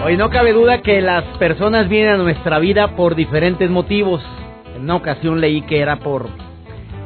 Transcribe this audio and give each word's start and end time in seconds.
Hoy 0.00 0.16
no 0.16 0.30
cabe 0.30 0.52
duda 0.52 0.80
que 0.80 1.00
las 1.00 1.24
personas 1.38 1.88
vienen 1.88 2.14
a 2.14 2.22
nuestra 2.22 2.60
vida 2.60 2.94
por 2.94 3.16
diferentes 3.16 3.68
motivos. 3.68 4.22
En 4.76 4.82
una 4.82 4.94
ocasión 4.94 5.40
leí 5.40 5.62
que 5.62 5.80
era 5.80 5.96
por 5.96 6.28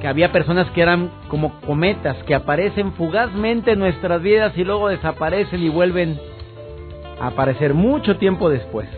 que 0.03 0.09
había 0.09 0.31
personas 0.31 0.69
que 0.73 0.83
eran 0.83 1.11
como 1.29 1.59
cometas 1.63 2.17
que 2.25 2.35
aparecen 2.35 2.93
fugazmente 2.93 3.73
en 3.73 3.79
nuestras 3.79 4.21
vidas 4.21 4.53
y 4.59 4.65
luego 4.65 4.89
desaparecen 4.89 5.63
y 5.63 5.71
vuelven 5.71 6.21
a 7.19 7.29
aparecer 7.29 7.73
mucho 7.73 8.19
tiempo 8.19 8.51
después. 8.51 8.89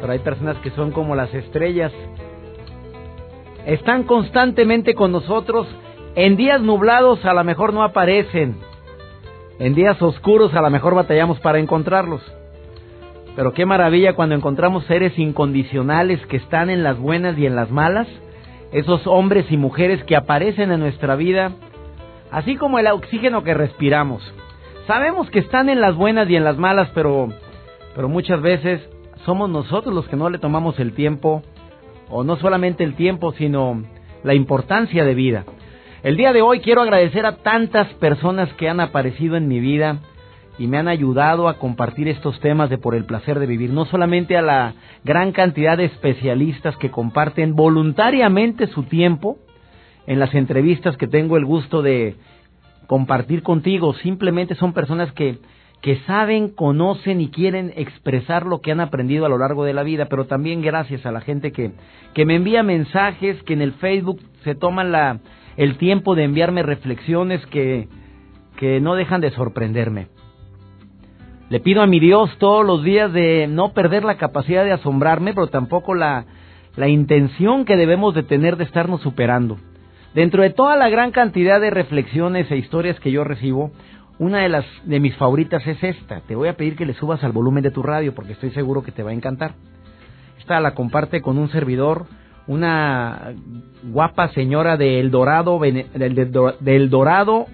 Pero 0.00 0.12
hay 0.12 0.18
personas 0.18 0.56
que 0.58 0.70
son 0.70 0.90
como 0.90 1.14
las 1.14 1.32
estrellas. 1.32 1.92
Están 3.64 4.02
constantemente 4.02 4.94
con 4.94 5.12
nosotros. 5.12 5.68
En 6.16 6.36
días 6.36 6.60
nublados 6.60 7.24
a 7.24 7.32
lo 7.32 7.44
mejor 7.44 7.72
no 7.72 7.84
aparecen. 7.84 8.56
En 9.60 9.76
días 9.76 10.02
oscuros 10.02 10.52
a 10.54 10.62
lo 10.62 10.70
mejor 10.70 10.96
batallamos 10.96 11.38
para 11.38 11.60
encontrarlos. 11.60 12.20
Pero 13.36 13.52
qué 13.52 13.66
maravilla 13.66 14.14
cuando 14.14 14.34
encontramos 14.34 14.84
seres 14.84 15.18
incondicionales 15.18 16.24
que 16.26 16.36
están 16.36 16.70
en 16.70 16.82
las 16.82 16.98
buenas 16.98 17.36
y 17.36 17.46
en 17.46 17.56
las 17.56 17.70
malas, 17.70 18.06
esos 18.72 19.06
hombres 19.06 19.46
y 19.50 19.56
mujeres 19.56 20.04
que 20.04 20.16
aparecen 20.16 20.70
en 20.70 20.80
nuestra 20.80 21.16
vida, 21.16 21.52
así 22.30 22.56
como 22.56 22.78
el 22.78 22.86
oxígeno 22.86 23.42
que 23.42 23.54
respiramos. 23.54 24.22
Sabemos 24.86 25.30
que 25.30 25.40
están 25.40 25.68
en 25.68 25.80
las 25.80 25.96
buenas 25.96 26.28
y 26.30 26.36
en 26.36 26.44
las 26.44 26.58
malas, 26.58 26.90
pero, 26.94 27.28
pero 27.94 28.08
muchas 28.08 28.40
veces 28.40 28.80
somos 29.24 29.50
nosotros 29.50 29.94
los 29.94 30.06
que 30.08 30.16
no 30.16 30.30
le 30.30 30.38
tomamos 30.38 30.78
el 30.78 30.92
tiempo, 30.92 31.42
o 32.10 32.22
no 32.22 32.36
solamente 32.36 32.84
el 32.84 32.94
tiempo, 32.94 33.32
sino 33.32 33.82
la 34.22 34.34
importancia 34.34 35.04
de 35.04 35.14
vida. 35.14 35.44
El 36.02 36.16
día 36.16 36.32
de 36.32 36.42
hoy 36.42 36.60
quiero 36.60 36.82
agradecer 36.82 37.24
a 37.24 37.38
tantas 37.38 37.88
personas 37.94 38.52
que 38.54 38.68
han 38.68 38.78
aparecido 38.78 39.36
en 39.36 39.48
mi 39.48 39.58
vida, 39.58 40.00
y 40.58 40.66
me 40.66 40.78
han 40.78 40.88
ayudado 40.88 41.48
a 41.48 41.58
compartir 41.58 42.08
estos 42.08 42.38
temas 42.40 42.70
de 42.70 42.78
por 42.78 42.94
el 42.94 43.04
placer 43.04 43.38
de 43.38 43.46
vivir, 43.46 43.70
no 43.70 43.84
solamente 43.86 44.36
a 44.36 44.42
la 44.42 44.74
gran 45.04 45.32
cantidad 45.32 45.76
de 45.76 45.86
especialistas 45.86 46.76
que 46.76 46.90
comparten 46.90 47.56
voluntariamente 47.56 48.66
su 48.68 48.84
tiempo 48.84 49.38
en 50.06 50.18
las 50.18 50.34
entrevistas 50.34 50.96
que 50.96 51.08
tengo 51.08 51.36
el 51.36 51.44
gusto 51.44 51.82
de 51.82 52.16
compartir 52.86 53.42
contigo, 53.42 53.94
simplemente 53.94 54.54
son 54.54 54.72
personas 54.72 55.10
que 55.12 55.38
que 55.84 55.98
saben, 56.06 56.48
conocen 56.48 57.20
y 57.20 57.28
quieren 57.28 57.70
expresar 57.76 58.46
lo 58.46 58.62
que 58.62 58.72
han 58.72 58.80
aprendido 58.80 59.26
a 59.26 59.28
lo 59.28 59.36
largo 59.36 59.66
de 59.66 59.74
la 59.74 59.82
vida, 59.82 60.06
pero 60.06 60.24
también 60.24 60.62
gracias 60.62 61.04
a 61.04 61.12
la 61.12 61.20
gente 61.20 61.52
que, 61.52 61.72
que 62.14 62.24
me 62.24 62.36
envía 62.36 62.62
mensajes, 62.62 63.42
que 63.42 63.52
en 63.52 63.60
el 63.60 63.74
Facebook 63.74 64.18
se 64.44 64.54
toman 64.54 64.92
la, 64.92 65.20
el 65.58 65.76
tiempo 65.76 66.14
de 66.14 66.24
enviarme 66.24 66.62
reflexiones 66.62 67.44
que, 67.48 67.90
que 68.56 68.80
no 68.80 68.94
dejan 68.94 69.20
de 69.20 69.32
sorprenderme. 69.32 70.06
Le 71.54 71.60
pido 71.60 71.82
a 71.82 71.86
mi 71.86 72.00
Dios 72.00 72.36
todos 72.38 72.66
los 72.66 72.82
días 72.82 73.12
de 73.12 73.46
no 73.46 73.74
perder 73.74 74.02
la 74.02 74.16
capacidad 74.16 74.64
de 74.64 74.72
asombrarme, 74.72 75.34
pero 75.34 75.46
tampoco 75.46 75.94
la, 75.94 76.24
la 76.74 76.88
intención 76.88 77.64
que 77.64 77.76
debemos 77.76 78.12
de 78.12 78.24
tener 78.24 78.56
de 78.56 78.64
estarnos 78.64 79.02
superando. 79.02 79.58
Dentro 80.14 80.42
de 80.42 80.50
toda 80.50 80.74
la 80.74 80.88
gran 80.88 81.12
cantidad 81.12 81.60
de 81.60 81.70
reflexiones 81.70 82.50
e 82.50 82.56
historias 82.56 82.98
que 82.98 83.12
yo 83.12 83.22
recibo, 83.22 83.70
una 84.18 84.40
de 84.40 84.48
las 84.48 84.64
de 84.82 84.98
mis 84.98 85.14
favoritas 85.14 85.64
es 85.64 85.80
esta. 85.80 86.22
Te 86.22 86.34
voy 86.34 86.48
a 86.48 86.56
pedir 86.56 86.74
que 86.74 86.86
le 86.86 86.94
subas 86.94 87.22
al 87.22 87.30
volumen 87.30 87.62
de 87.62 87.70
tu 87.70 87.84
radio 87.84 88.16
porque 88.16 88.32
estoy 88.32 88.50
seguro 88.50 88.82
que 88.82 88.90
te 88.90 89.04
va 89.04 89.10
a 89.10 89.14
encantar. 89.14 89.54
Esta 90.40 90.58
la 90.58 90.74
comparte 90.74 91.22
con 91.22 91.38
un 91.38 91.50
servidor, 91.50 92.06
una 92.48 93.32
guapa 93.84 94.26
señora 94.30 94.76
de 94.76 94.98
El 94.98 95.12
Dorado, 95.12 95.60
del 95.60 96.90
Dorado 96.90 97.46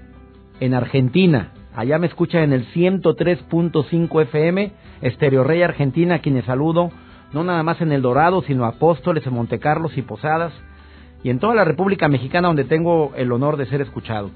en 0.59 0.73
Argentina. 0.73 1.53
Allá 1.75 1.99
me 1.99 2.09
escuchan 2.09 2.43
en 2.43 2.53
el 2.53 2.67
103.5 2.73 4.23
FM, 4.23 4.73
Estereo 5.03 5.45
Rey 5.45 5.63
Argentina, 5.63 6.17
a 6.17 6.19
quienes 6.19 6.45
saludo, 6.45 6.91
no 7.33 7.45
nada 7.45 7.63
más 7.63 7.81
en 7.81 7.93
El 7.93 8.03
Dorado, 8.03 8.43
sino 8.43 8.65
Apóstoles, 8.65 9.25
en 9.27 9.35
Montecarlos 9.35 9.97
y 9.97 10.03
Posadas, 10.03 10.53
y 11.23 11.31
en 11.31 11.39
toda 11.39 11.55
la 11.55 11.65
República 11.65 12.09
Mexicana 12.09 12.49
donde 12.49 12.65
tengo 12.65 13.13
el 13.17 13.31
honor 13.31 13.57
de 13.57 13.67
ser 13.67 13.81
escuchado. 13.83 14.31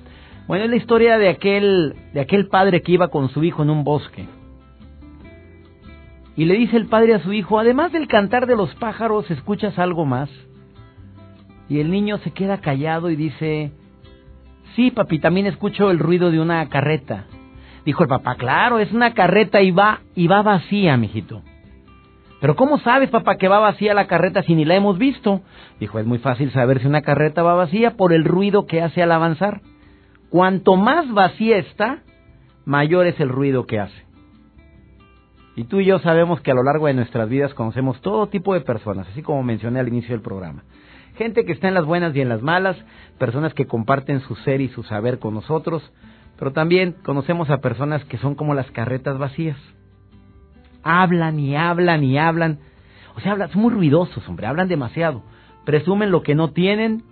Bueno, 0.46 0.64
es 0.64 0.70
la 0.70 0.76
historia 0.76 1.18
de 1.18 1.28
aquel, 1.28 1.96
de 2.12 2.20
aquel 2.20 2.48
padre 2.48 2.82
que 2.82 2.92
iba 2.92 3.08
con 3.08 3.28
su 3.30 3.42
hijo 3.42 3.62
en 3.62 3.70
un 3.70 3.82
bosque. 3.82 4.26
Y 6.36 6.44
le 6.44 6.54
dice 6.54 6.76
el 6.76 6.86
padre 6.86 7.14
a 7.14 7.20
su 7.20 7.32
hijo, 7.32 7.58
además 7.58 7.92
del 7.92 8.08
cantar 8.08 8.46
de 8.46 8.56
los 8.56 8.74
pájaros, 8.76 9.30
¿escuchas 9.30 9.78
algo 9.78 10.04
más? 10.04 10.28
Y 11.68 11.80
el 11.80 11.90
niño 11.90 12.18
se 12.18 12.32
queda 12.32 12.60
callado 12.60 13.08
y 13.10 13.16
dice, 13.16 13.72
Sí, 14.74 14.90
papi, 14.90 15.18
también 15.18 15.46
escucho 15.46 15.90
el 15.90 15.98
ruido 15.98 16.30
de 16.30 16.40
una 16.40 16.68
carreta. 16.68 17.26
Dijo 17.84 18.02
el 18.02 18.08
papá, 18.08 18.34
claro, 18.36 18.78
es 18.78 18.92
una 18.92 19.14
carreta 19.14 19.60
y 19.60 19.70
va, 19.70 20.00
y 20.14 20.26
va 20.26 20.42
vacía, 20.42 20.96
mijito. 20.96 21.42
Pero 22.40 22.56
¿cómo 22.56 22.78
sabes, 22.78 23.10
papá, 23.10 23.36
que 23.36 23.48
va 23.48 23.58
vacía 23.58 23.94
la 23.94 24.06
carreta 24.06 24.42
si 24.42 24.54
ni 24.54 24.64
la 24.64 24.74
hemos 24.74 24.98
visto? 24.98 25.42
Dijo, 25.80 25.98
es 25.98 26.06
muy 26.06 26.18
fácil 26.18 26.50
saber 26.50 26.80
si 26.80 26.86
una 26.86 27.02
carreta 27.02 27.42
va 27.42 27.54
vacía 27.54 27.96
por 27.96 28.12
el 28.12 28.24
ruido 28.24 28.66
que 28.66 28.82
hace 28.82 29.02
al 29.02 29.12
avanzar. 29.12 29.60
Cuanto 30.28 30.76
más 30.76 31.10
vacía 31.12 31.58
está, 31.58 32.02
mayor 32.64 33.06
es 33.06 33.18
el 33.20 33.28
ruido 33.28 33.66
que 33.66 33.80
hace. 33.80 34.04
Y 35.56 35.64
tú 35.64 35.80
y 35.80 35.84
yo 35.84 36.00
sabemos 36.00 36.40
que 36.40 36.50
a 36.50 36.54
lo 36.54 36.64
largo 36.64 36.88
de 36.88 36.94
nuestras 36.94 37.28
vidas 37.28 37.54
conocemos 37.54 38.00
todo 38.00 38.26
tipo 38.26 38.54
de 38.54 38.60
personas, 38.60 39.06
así 39.08 39.22
como 39.22 39.42
mencioné 39.42 39.78
al 39.78 39.88
inicio 39.88 40.10
del 40.10 40.20
programa. 40.20 40.64
Gente 41.16 41.44
que 41.44 41.52
está 41.52 41.68
en 41.68 41.74
las 41.74 41.84
buenas 41.84 42.14
y 42.16 42.20
en 42.20 42.28
las 42.28 42.42
malas, 42.42 42.76
personas 43.18 43.54
que 43.54 43.66
comparten 43.66 44.20
su 44.20 44.34
ser 44.36 44.60
y 44.60 44.68
su 44.68 44.82
saber 44.82 45.18
con 45.18 45.34
nosotros, 45.34 45.92
pero 46.38 46.52
también 46.52 46.96
conocemos 47.04 47.50
a 47.50 47.58
personas 47.58 48.04
que 48.04 48.18
son 48.18 48.34
como 48.34 48.54
las 48.54 48.70
carretas 48.72 49.18
vacías. 49.18 49.56
Hablan 50.82 51.38
y 51.38 51.56
hablan 51.56 52.02
y 52.02 52.18
hablan. 52.18 52.58
O 53.16 53.20
sea, 53.20 53.32
hablan, 53.32 53.50
son 53.50 53.62
muy 53.62 53.72
ruidosos, 53.72 54.28
hombre, 54.28 54.46
hablan 54.46 54.68
demasiado. 54.68 55.22
Presumen 55.64 56.10
lo 56.10 56.22
que 56.22 56.34
no 56.34 56.50
tienen, 56.50 57.04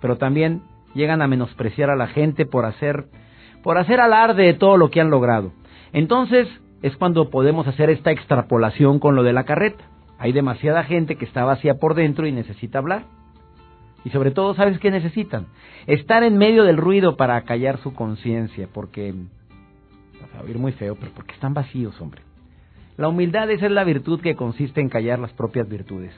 pero 0.00 0.16
también 0.16 0.62
llegan 0.94 1.20
a 1.20 1.26
menospreciar 1.26 1.90
a 1.90 1.96
la 1.96 2.06
gente 2.06 2.46
por 2.46 2.64
hacer 2.64 3.06
por 3.62 3.78
hacer 3.78 4.00
alarde 4.00 4.44
de 4.44 4.54
todo 4.54 4.76
lo 4.76 4.90
que 4.90 5.00
han 5.00 5.10
logrado. 5.10 5.50
Entonces, 5.92 6.46
es 6.82 6.96
cuando 6.96 7.30
podemos 7.30 7.66
hacer 7.66 7.90
esta 7.90 8.12
extrapolación 8.12 9.00
con 9.00 9.16
lo 9.16 9.24
de 9.24 9.32
la 9.32 9.42
carreta. 9.42 9.82
Hay 10.18 10.30
demasiada 10.30 10.84
gente 10.84 11.16
que 11.16 11.24
está 11.24 11.44
vacía 11.44 11.80
por 11.80 11.94
dentro 11.94 12.28
y 12.28 12.32
necesita 12.32 12.78
hablar. 12.78 13.15
Y 14.04 14.10
sobre 14.10 14.30
todo, 14.30 14.54
¿sabes 14.54 14.78
qué 14.78 14.90
necesitan? 14.90 15.46
Estar 15.86 16.22
en 16.22 16.38
medio 16.38 16.64
del 16.64 16.76
ruido 16.76 17.16
para 17.16 17.40
callar 17.42 17.78
su 17.78 17.94
conciencia, 17.94 18.68
porque... 18.72 19.14
Vas 20.20 20.34
a 20.34 20.42
oír 20.42 20.58
muy 20.58 20.72
feo, 20.72 20.96
pero 20.96 21.12
porque 21.12 21.34
están 21.34 21.54
vacíos, 21.54 22.00
hombre. 22.00 22.22
La 22.96 23.08
humildad 23.08 23.50
es 23.50 23.60
la 23.62 23.84
virtud 23.84 24.20
que 24.20 24.36
consiste 24.36 24.80
en 24.80 24.88
callar 24.88 25.18
las 25.18 25.32
propias 25.32 25.68
virtudes. 25.68 26.14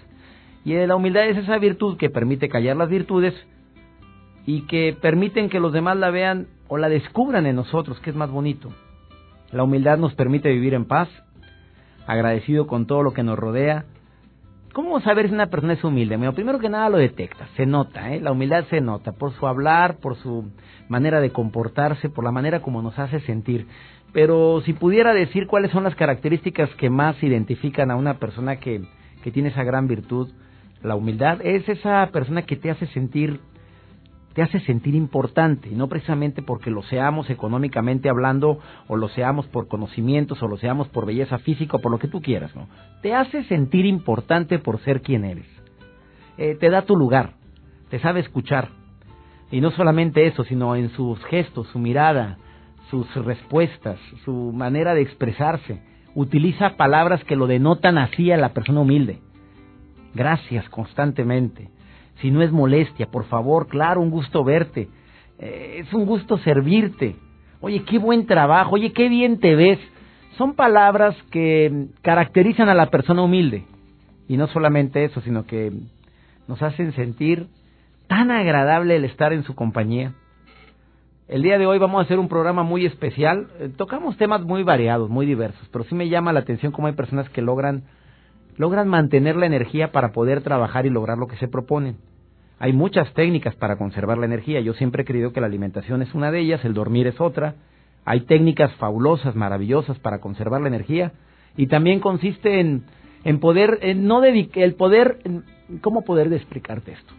Y 0.64 0.74
la 0.74 0.96
humildad 0.96 1.26
es 1.28 1.36
esa 1.36 1.58
virtud 1.58 1.96
que 1.96 2.10
permite 2.10 2.48
callar 2.48 2.76
las 2.76 2.88
virtudes 2.88 3.34
y 4.46 4.62
que 4.62 4.96
permiten 5.00 5.48
que 5.48 5.60
los 5.60 5.72
demás 5.72 5.96
la 5.96 6.10
vean 6.10 6.46
o 6.68 6.78
la 6.78 6.88
descubran 6.88 7.46
en 7.46 7.56
nosotros, 7.56 7.98
que 8.00 8.10
es 8.10 8.16
más 8.16 8.30
bonito. 8.30 8.70
La 9.50 9.62
humildad 9.62 9.98
nos 9.98 10.14
permite 10.14 10.50
vivir 10.50 10.74
en 10.74 10.84
paz, 10.84 11.08
agradecido 12.06 12.66
con 12.66 12.86
todo 12.86 13.02
lo 13.02 13.12
que 13.12 13.22
nos 13.22 13.38
rodea. 13.38 13.86
¿Cómo 14.78 15.00
saber 15.00 15.26
si 15.26 15.34
una 15.34 15.48
persona 15.48 15.72
es 15.72 15.82
humilde? 15.82 16.16
Bueno, 16.16 16.34
primero 16.34 16.60
que 16.60 16.68
nada 16.68 16.88
lo 16.88 16.98
detecta, 16.98 17.48
se 17.56 17.66
nota, 17.66 18.14
¿eh? 18.14 18.20
la 18.20 18.30
humildad 18.30 18.64
se 18.70 18.80
nota 18.80 19.10
por 19.10 19.32
su 19.32 19.48
hablar, 19.48 19.96
por 19.96 20.14
su 20.14 20.52
manera 20.88 21.20
de 21.20 21.32
comportarse, 21.32 22.08
por 22.08 22.22
la 22.22 22.30
manera 22.30 22.62
como 22.62 22.80
nos 22.80 22.96
hace 22.96 23.18
sentir. 23.22 23.66
Pero 24.12 24.62
si 24.64 24.74
pudiera 24.74 25.12
decir 25.12 25.48
cuáles 25.48 25.72
son 25.72 25.82
las 25.82 25.96
características 25.96 26.72
que 26.76 26.90
más 26.90 27.20
identifican 27.24 27.90
a 27.90 27.96
una 27.96 28.20
persona 28.20 28.60
que, 28.60 28.82
que 29.24 29.32
tiene 29.32 29.48
esa 29.48 29.64
gran 29.64 29.88
virtud, 29.88 30.28
la 30.80 30.94
humildad 30.94 31.40
es 31.42 31.68
esa 31.68 32.08
persona 32.12 32.42
que 32.42 32.54
te 32.54 32.70
hace 32.70 32.86
sentir 32.86 33.40
te 34.38 34.44
hace 34.44 34.60
sentir 34.60 34.94
importante, 34.94 35.68
y 35.68 35.74
no 35.74 35.88
precisamente 35.88 36.42
porque 36.42 36.70
lo 36.70 36.84
seamos 36.84 37.28
económicamente 37.28 38.08
hablando, 38.08 38.60
o 38.86 38.96
lo 38.96 39.08
seamos 39.08 39.48
por 39.48 39.66
conocimientos, 39.66 40.40
o 40.40 40.46
lo 40.46 40.56
seamos 40.58 40.86
por 40.86 41.06
belleza 41.06 41.38
física, 41.38 41.76
o 41.76 41.80
por 41.80 41.90
lo 41.90 41.98
que 41.98 42.06
tú 42.06 42.22
quieras, 42.22 42.54
¿no? 42.54 42.68
Te 43.02 43.16
hace 43.16 43.42
sentir 43.46 43.84
importante 43.84 44.60
por 44.60 44.78
ser 44.82 45.02
quien 45.02 45.24
eres. 45.24 45.48
Eh, 46.36 46.54
te 46.54 46.70
da 46.70 46.82
tu 46.82 46.94
lugar, 46.94 47.32
te 47.90 47.98
sabe 47.98 48.20
escuchar. 48.20 48.68
Y 49.50 49.60
no 49.60 49.72
solamente 49.72 50.24
eso, 50.28 50.44
sino 50.44 50.76
en 50.76 50.90
sus 50.90 51.18
gestos, 51.24 51.66
su 51.72 51.80
mirada, 51.80 52.38
sus 52.90 53.12
respuestas, 53.16 53.98
su 54.24 54.52
manera 54.52 54.94
de 54.94 55.02
expresarse. 55.02 55.82
Utiliza 56.14 56.76
palabras 56.76 57.24
que 57.24 57.34
lo 57.34 57.48
denotan 57.48 57.98
así 57.98 58.30
a 58.30 58.36
la 58.36 58.50
persona 58.50 58.82
humilde. 58.82 59.18
Gracias 60.14 60.68
constantemente. 60.68 61.70
Si 62.20 62.30
no 62.30 62.42
es 62.42 62.50
molestia, 62.50 63.06
por 63.06 63.24
favor, 63.24 63.68
claro, 63.68 64.00
un 64.00 64.10
gusto 64.10 64.44
verte. 64.44 64.88
Eh, 65.38 65.84
es 65.84 65.92
un 65.92 66.04
gusto 66.04 66.38
servirte. 66.38 67.16
Oye, 67.60 67.84
qué 67.84 67.98
buen 67.98 68.26
trabajo. 68.26 68.74
Oye, 68.74 68.92
qué 68.92 69.08
bien 69.08 69.38
te 69.38 69.54
ves. 69.54 69.78
Son 70.36 70.54
palabras 70.54 71.16
que 71.30 71.86
caracterizan 72.02 72.68
a 72.68 72.74
la 72.74 72.90
persona 72.90 73.22
humilde. 73.22 73.64
Y 74.28 74.36
no 74.36 74.46
solamente 74.48 75.04
eso, 75.04 75.20
sino 75.20 75.46
que 75.46 75.72
nos 76.46 76.62
hacen 76.62 76.92
sentir 76.92 77.48
tan 78.08 78.30
agradable 78.30 78.96
el 78.96 79.04
estar 79.04 79.32
en 79.32 79.44
su 79.44 79.54
compañía. 79.54 80.12
El 81.28 81.42
día 81.42 81.58
de 81.58 81.66
hoy 81.66 81.78
vamos 81.78 82.00
a 82.00 82.04
hacer 82.04 82.18
un 82.18 82.28
programa 82.28 82.62
muy 82.62 82.86
especial. 82.86 83.48
Eh, 83.60 83.70
tocamos 83.76 84.16
temas 84.16 84.42
muy 84.42 84.62
variados, 84.62 85.10
muy 85.10 85.26
diversos, 85.26 85.68
pero 85.70 85.84
sí 85.84 85.94
me 85.94 86.08
llama 86.08 86.32
la 86.32 86.40
atención 86.40 86.72
cómo 86.72 86.86
hay 86.86 86.94
personas 86.94 87.28
que 87.28 87.42
logran 87.42 87.84
logran 88.58 88.88
mantener 88.88 89.36
la 89.36 89.46
energía 89.46 89.92
para 89.92 90.12
poder 90.12 90.42
trabajar 90.42 90.84
y 90.84 90.90
lograr 90.90 91.16
lo 91.16 91.28
que 91.28 91.36
se 91.36 91.48
proponen. 91.48 91.96
Hay 92.58 92.72
muchas 92.72 93.12
técnicas 93.14 93.54
para 93.54 93.76
conservar 93.76 94.18
la 94.18 94.26
energía. 94.26 94.60
Yo 94.60 94.74
siempre 94.74 95.02
he 95.02 95.06
creído 95.06 95.32
que 95.32 95.40
la 95.40 95.46
alimentación 95.46 96.02
es 96.02 96.12
una 96.12 96.30
de 96.30 96.40
ellas, 96.40 96.64
el 96.64 96.74
dormir 96.74 97.06
es 97.06 97.20
otra. 97.20 97.54
Hay 98.04 98.22
técnicas 98.22 98.72
fabulosas, 98.74 99.36
maravillosas 99.36 99.98
para 100.00 100.20
conservar 100.20 100.60
la 100.60 100.68
energía 100.68 101.12
y 101.56 101.68
también 101.68 102.00
consiste 102.00 102.60
en, 102.60 102.84
en 103.24 103.38
poder, 103.38 103.78
en 103.82 104.06
no 104.06 104.20
dedicar, 104.20 104.62
el 104.64 104.74
poder, 104.74 105.18
¿cómo 105.80 106.02
poder 106.02 106.32
explicarte 106.32 106.92
esto? 106.92 107.14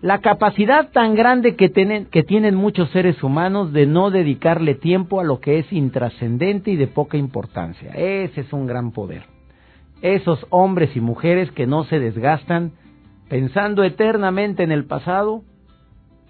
La 0.00 0.20
capacidad 0.20 0.90
tan 0.92 1.16
grande 1.16 1.56
que 1.56 1.68
tienen, 1.68 2.06
que 2.06 2.22
tienen 2.22 2.54
muchos 2.54 2.88
seres 2.90 3.20
humanos 3.24 3.72
de 3.72 3.86
no 3.86 4.10
dedicarle 4.12 4.76
tiempo 4.76 5.18
a 5.18 5.24
lo 5.24 5.40
que 5.40 5.58
es 5.58 5.72
intrascendente 5.72 6.70
y 6.70 6.76
de 6.76 6.86
poca 6.86 7.16
importancia. 7.16 7.90
Ese 7.94 8.42
es 8.42 8.52
un 8.52 8.66
gran 8.66 8.92
poder. 8.92 9.37
Esos 10.02 10.46
hombres 10.50 10.94
y 10.94 11.00
mujeres 11.00 11.50
que 11.52 11.66
no 11.66 11.84
se 11.84 11.98
desgastan 11.98 12.72
pensando 13.28 13.84
eternamente 13.84 14.62
en 14.62 14.72
el 14.72 14.84
pasado, 14.84 15.42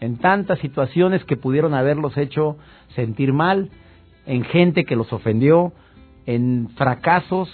en 0.01 0.17
tantas 0.19 0.59
situaciones 0.61 1.25
que 1.25 1.37
pudieron 1.37 1.75
haberlos 1.75 2.17
hecho 2.17 2.57
sentir 2.95 3.33
mal, 3.33 3.71
en 4.27 4.45
gente 4.45 4.85
que 4.85 4.97
los 4.97 5.13
ofendió, 5.13 5.73
en 6.27 6.69
fracasos, 6.77 7.49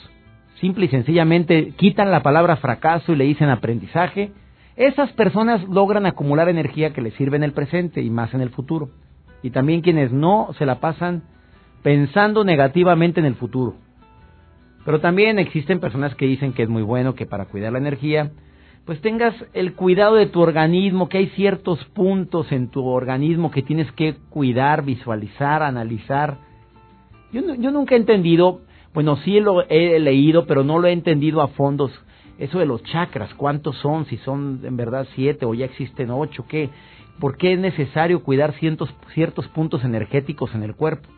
simple 0.60 0.86
y 0.86 0.88
sencillamente 0.88 1.72
quitan 1.76 2.10
la 2.10 2.22
palabra 2.22 2.56
fracaso 2.56 3.12
y 3.12 3.16
le 3.16 3.24
dicen 3.24 3.48
aprendizaje, 3.48 4.32
esas 4.76 5.12
personas 5.12 5.62
logran 5.68 6.06
acumular 6.06 6.48
energía 6.48 6.92
que 6.92 7.00
les 7.00 7.14
sirve 7.14 7.36
en 7.36 7.44
el 7.44 7.52
presente 7.52 8.02
y 8.02 8.10
más 8.10 8.34
en 8.34 8.40
el 8.40 8.50
futuro. 8.50 8.90
Y 9.42 9.50
también 9.50 9.82
quienes 9.82 10.10
no 10.10 10.48
se 10.58 10.66
la 10.66 10.80
pasan 10.80 11.22
pensando 11.82 12.44
negativamente 12.44 13.20
en 13.20 13.26
el 13.26 13.36
futuro. 13.36 13.76
Pero 14.84 15.00
también 15.00 15.38
existen 15.38 15.80
personas 15.80 16.14
que 16.14 16.26
dicen 16.26 16.52
que 16.52 16.62
es 16.62 16.68
muy 16.68 16.82
bueno 16.82 17.14
que 17.14 17.26
para 17.26 17.46
cuidar 17.46 17.72
la 17.72 17.78
energía 17.78 18.30
pues 18.84 19.00
tengas 19.00 19.34
el 19.54 19.72
cuidado 19.74 20.16
de 20.16 20.26
tu 20.26 20.40
organismo, 20.40 21.08
que 21.08 21.18
hay 21.18 21.26
ciertos 21.28 21.82
puntos 21.94 22.52
en 22.52 22.68
tu 22.68 22.84
organismo 22.84 23.50
que 23.50 23.62
tienes 23.62 23.90
que 23.92 24.14
cuidar, 24.28 24.84
visualizar, 24.84 25.62
analizar. 25.62 26.36
Yo, 27.32 27.54
yo 27.54 27.70
nunca 27.70 27.94
he 27.94 27.98
entendido, 27.98 28.60
bueno, 28.92 29.16
sí 29.18 29.40
lo 29.40 29.62
he 29.68 29.98
leído, 29.98 30.46
pero 30.46 30.64
no 30.64 30.78
lo 30.78 30.86
he 30.86 30.92
entendido 30.92 31.40
a 31.40 31.48
fondos. 31.48 31.92
Eso 32.38 32.58
de 32.58 32.66
los 32.66 32.82
chakras, 32.82 33.32
¿cuántos 33.34 33.76
son? 33.78 34.04
Si 34.06 34.18
son 34.18 34.60
en 34.64 34.76
verdad 34.76 35.06
siete 35.14 35.46
o 35.46 35.54
ya 35.54 35.64
existen 35.64 36.10
ocho, 36.10 36.44
¿qué? 36.46 36.68
¿Por 37.20 37.38
qué 37.38 37.54
es 37.54 37.58
necesario 37.58 38.22
cuidar 38.22 38.52
ciertos, 38.54 38.92
ciertos 39.14 39.48
puntos 39.48 39.84
energéticos 39.84 40.54
en 40.54 40.62
el 40.62 40.74
cuerpo? 40.74 41.08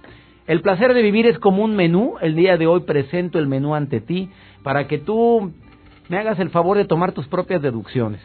El 0.46 0.60
placer 0.60 0.94
de 0.94 1.02
vivir 1.02 1.26
es 1.26 1.38
como 1.38 1.64
un 1.64 1.74
menú. 1.74 2.14
El 2.20 2.36
día 2.36 2.56
de 2.56 2.68
hoy 2.68 2.80
presento 2.80 3.38
el 3.38 3.48
menú 3.48 3.74
ante 3.74 4.00
ti 4.00 4.30
para 4.62 4.86
que 4.86 4.98
tú 4.98 5.52
me 6.08 6.18
hagas 6.18 6.38
el 6.38 6.50
favor 6.50 6.76
de 6.76 6.84
tomar 6.84 7.12
tus 7.12 7.26
propias 7.26 7.62
deducciones. 7.62 8.20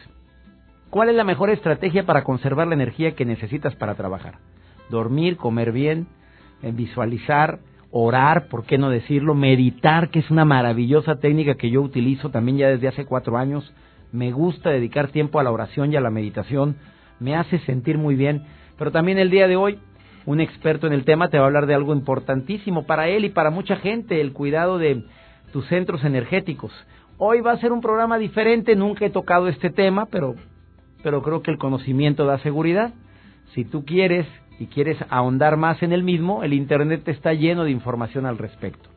¿Cuál 0.88 1.08
es 1.08 1.16
la 1.16 1.24
mejor 1.24 1.50
estrategia 1.50 2.04
para 2.04 2.22
conservar 2.22 2.68
la 2.68 2.74
energía 2.74 3.12
que 3.12 3.24
necesitas 3.24 3.74
para 3.74 3.94
trabajar? 3.94 4.34
Dormir, 4.88 5.36
comer 5.36 5.72
bien, 5.72 6.06
eh, 6.62 6.70
visualizar, 6.72 7.58
orar, 7.90 8.46
¿por 8.48 8.66
qué 8.66 8.78
no 8.78 8.90
decirlo? 8.90 9.34
Meditar, 9.34 10.10
que 10.10 10.20
es 10.20 10.30
una 10.30 10.44
maravillosa 10.44 11.16
técnica 11.16 11.54
que 11.54 11.70
yo 11.70 11.82
utilizo 11.82 12.30
también 12.30 12.58
ya 12.58 12.68
desde 12.68 12.88
hace 12.88 13.04
cuatro 13.04 13.36
años. 13.36 13.72
Me 14.12 14.30
gusta 14.30 14.70
dedicar 14.70 15.08
tiempo 15.08 15.40
a 15.40 15.42
la 15.42 15.50
oración 15.50 15.92
y 15.92 15.96
a 15.96 16.00
la 16.00 16.10
meditación. 16.10 16.76
Me 17.18 17.34
hace 17.34 17.58
sentir 17.60 17.98
muy 17.98 18.14
bien. 18.14 18.44
Pero 18.78 18.92
también 18.92 19.18
el 19.18 19.30
día 19.30 19.48
de 19.48 19.56
hoy, 19.56 19.78
un 20.26 20.40
experto 20.40 20.86
en 20.86 20.92
el 20.92 21.04
tema 21.04 21.28
te 21.28 21.38
va 21.38 21.44
a 21.44 21.46
hablar 21.46 21.66
de 21.66 21.74
algo 21.74 21.92
importantísimo 21.94 22.86
para 22.86 23.08
él 23.08 23.24
y 23.24 23.30
para 23.30 23.50
mucha 23.50 23.76
gente, 23.76 24.20
el 24.20 24.32
cuidado 24.32 24.78
de 24.78 25.04
tus 25.52 25.66
centros 25.68 26.04
energéticos. 26.04 26.72
Hoy 27.18 27.40
va 27.40 27.52
a 27.52 27.58
ser 27.58 27.72
un 27.72 27.80
programa 27.80 28.18
diferente, 28.18 28.74
nunca 28.76 29.04
he 29.04 29.10
tocado 29.10 29.48
este 29.48 29.70
tema, 29.70 30.06
pero, 30.06 30.34
pero 31.02 31.22
creo 31.22 31.42
que 31.42 31.50
el 31.50 31.58
conocimiento 31.58 32.24
da 32.24 32.38
seguridad. 32.38 32.92
Si 33.54 33.64
tú 33.64 33.84
quieres 33.84 34.26
y 34.58 34.66
quieres 34.66 34.96
ahondar 35.10 35.56
más 35.56 35.82
en 35.82 35.92
el 35.92 36.02
mismo, 36.02 36.42
el 36.42 36.52
Internet 36.52 37.06
está 37.08 37.34
lleno 37.34 37.64
de 37.64 37.70
información 37.70 38.26
al 38.26 38.38
respecto. 38.38 38.88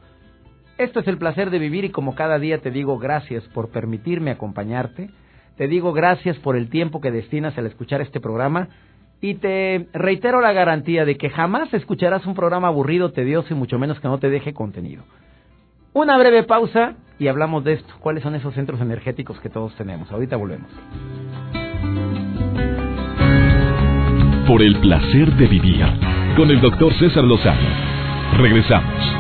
Esto 0.78 1.00
es 1.00 1.08
el 1.08 1.18
placer 1.18 1.50
de 1.52 1.60
vivir 1.60 1.86
y 1.86 1.90
como 1.90 2.16
cada 2.16 2.38
día 2.38 2.60
te 2.60 2.70
digo 2.70 2.98
gracias 2.98 3.44
por 3.50 3.70
permitirme 3.70 4.32
acompañarte, 4.32 5.10
te 5.58 5.68
digo 5.68 5.94
gracias 5.94 6.38
por 6.38 6.58
el 6.58 6.70
tiempo 6.70 7.00
que 7.00 7.12
destinas 7.12 7.58
al 7.58 7.66
escuchar 7.66 8.02
este 8.02 8.20
programa 8.20 8.68
y 9.30 9.34
te 9.34 9.88
reitero 9.94 10.40
la 10.40 10.54
garantía 10.54 11.04
de 11.04 11.18
que 11.18 11.32
jamás 11.32 11.74
escucharás 11.74 12.28
un 12.28 12.36
programa 12.36 12.68
aburrido, 12.68 13.12
tedioso 13.12 13.54
y 13.54 13.58
mucho 13.58 13.80
menos 13.80 14.00
que 14.00 14.08
no 14.08 14.20
te 14.20 14.30
deje 14.30 14.54
contenido. 14.54 15.04
Una 15.94 16.16
breve 16.18 16.44
pausa 16.44 16.94
y 17.18 17.28
hablamos 17.28 17.64
de 17.64 17.74
esto. 17.74 17.92
¿Cuáles 18.02 18.22
son 18.22 18.36
esos 18.36 18.54
centros 18.54 18.80
energéticos 18.82 19.40
que 19.40 19.50
todos 19.50 19.76
tenemos? 19.78 20.12
Ahorita 20.12 20.36
volvemos. 20.36 20.70
Por 24.48 24.62
el 24.62 24.80
placer 24.80 25.34
de 25.34 25.48
vivir 25.48 25.86
con 26.38 26.52
el 26.52 26.62
doctor 26.62 26.94
César 26.94 27.24
Lozano. 27.24 27.68
Regresamos. 28.38 29.16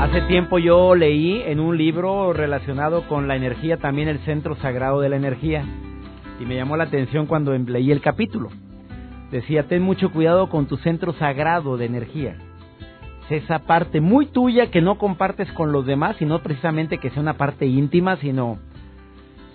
Hace 0.00 0.22
tiempo 0.22 0.58
yo 0.58 0.96
leí 0.96 1.42
en 1.46 1.60
un 1.60 1.78
libro 1.78 2.32
relacionado 2.32 3.06
con 3.06 3.28
la 3.28 3.36
energía 3.36 3.76
también 3.76 4.08
el 4.08 4.18
centro 4.20 4.56
sagrado 4.56 5.00
de 5.00 5.10
la 5.10 5.16
energía 5.16 5.64
y 6.42 6.46
me 6.46 6.56
llamó 6.56 6.76
la 6.76 6.84
atención 6.84 7.26
cuando 7.26 7.56
leí 7.56 7.92
el 7.92 8.00
capítulo. 8.00 8.50
Decía, 9.30 9.68
ten 9.68 9.82
mucho 9.82 10.10
cuidado 10.10 10.48
con 10.50 10.66
tu 10.66 10.76
centro 10.76 11.12
sagrado 11.14 11.76
de 11.76 11.86
energía 11.86 12.36
esa 13.32 13.60
parte 13.60 14.00
muy 14.00 14.26
tuya 14.26 14.70
que 14.70 14.80
no 14.80 14.98
compartes 14.98 15.50
con 15.52 15.72
los 15.72 15.86
demás 15.86 16.20
y 16.20 16.26
no 16.26 16.42
precisamente 16.42 16.98
que 16.98 17.10
sea 17.10 17.22
una 17.22 17.36
parte 17.36 17.66
íntima, 17.66 18.16
sino, 18.16 18.58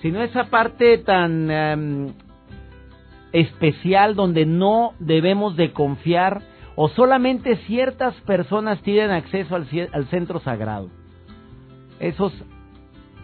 sino 0.02 0.22
esa 0.22 0.46
parte 0.46 0.98
tan 1.00 1.52
em, 1.52 2.14
especial 3.32 4.16
donde 4.16 4.46
no 4.46 4.94
debemos 5.00 5.56
de 5.56 5.72
confiar 5.74 6.42
o 6.76 6.90
solamente 6.90 7.58
ciertas 7.68 8.14
personas 8.22 8.82
tienen 8.82 9.12
acceso 9.12 9.56
al, 9.56 9.68
al 9.92 10.06
centro 10.08 10.40
sagrado. 10.40 10.90
Esos 12.00 12.34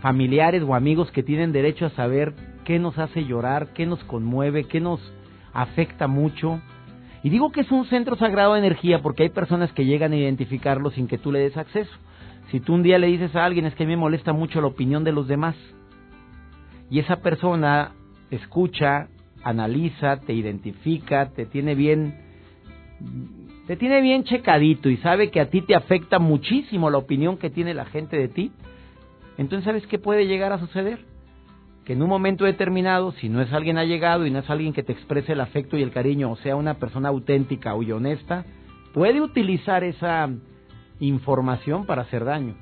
familiares 0.01 0.63
o 0.63 0.75
amigos 0.75 1.12
que 1.12 1.24
tienen 1.24 1.51
derecho 1.51 1.86
a 1.86 1.91
saber 1.91 2.34
qué 2.63 2.79
nos 2.79 2.98
hace 2.98 3.25
llorar, 3.25 3.74
qué 3.74 3.86
nos 3.86 4.03
conmueve, 4.05 4.65
qué 4.65 4.79
nos 4.79 5.00
afecta 5.53 6.08
mucho, 6.08 6.62
y 7.24 7.29
digo 7.29 7.51
que 7.51 7.62
es 7.62 7.72
un 7.72 7.86
centro 7.86 8.17
sagrado 8.17 8.53
de 8.53 8.60
energía 8.60 9.01
porque 9.01 9.24
hay 9.24 9.29
personas 9.29 9.72
que 9.72 9.86
llegan 9.86 10.12
a 10.12 10.17
identificarlo 10.17 10.91
sin 10.91 11.08
que 11.08 11.17
tú 11.17 11.32
le 11.32 11.39
des 11.39 11.55
acceso. 11.55 11.91
Si 12.51 12.60
tú 12.60 12.74
un 12.74 12.84
día 12.84 13.00
le 13.00 13.08
dices 13.08 13.34
a 13.36 13.46
alguien 13.46 13.65
es 13.65 13.74
que 13.75 13.86
me 13.86 13.96
molesta 13.96 14.34
mucho 14.34 14.60
la 14.60 14.67
opinión 14.67 15.05
de 15.05 15.13
los 15.13 15.27
demás 15.29 15.55
y 16.89 17.00
esa 17.00 17.22
persona 17.22 17.93
escucha, 18.29 19.08
analiza, 19.41 20.20
te 20.20 20.34
identifica, 20.34 21.29
te 21.29 21.46
tiene 21.46 21.75
bien 21.75 22.13
te 23.67 23.77
tiene 23.77 24.01
bien 24.01 24.25
checadito 24.25 24.89
y 24.89 24.98
sabe 24.98 25.32
que 25.32 25.39
a 25.39 25.50
ti 25.50 25.62
te 25.62 25.75
afecta 25.75 26.20
muchísimo 26.20 26.89
la 26.89 26.98
opinión 26.98 27.38
que 27.38 27.50
tiene 27.50 27.74
la 27.74 27.86
gente 27.86 28.17
de 28.17 28.27
ti, 28.27 28.51
entonces 29.38 29.63
¿sabes 29.63 29.88
qué 29.88 29.98
puede 29.98 30.27
llegar 30.27 30.51
a 30.51 30.60
suceder? 30.60 31.12
Que 31.86 31.94
en 31.94 32.02
un 32.02 32.10
momento 32.10 32.46
determinado, 32.46 33.12
si 33.13 33.30
no 33.30 33.42
es 33.42 33.52
alguien 33.52 33.78
allegado 33.78 34.25
y 34.25 34.32
no 34.32 34.40
es 34.40 34.50
alguien 34.50 34.74
que 34.74 34.84
te 34.84 34.94
exprese 34.94 35.34
el 35.34 35.42
afecto 35.42 35.78
y 35.78 35.84
el 35.84 35.92
cariño, 35.92 36.32
o 36.32 36.36
sea, 36.38 36.56
una 36.56 36.75
persona 36.75 37.10
auténtica 37.10 37.75
y 37.82 37.92
honesta, 37.92 38.46
puede 38.94 39.22
utilizar 39.22 39.84
esa 39.84 40.30
información 41.00 41.86
para 41.86 42.04
hacer 42.04 42.24
daño. 42.24 42.56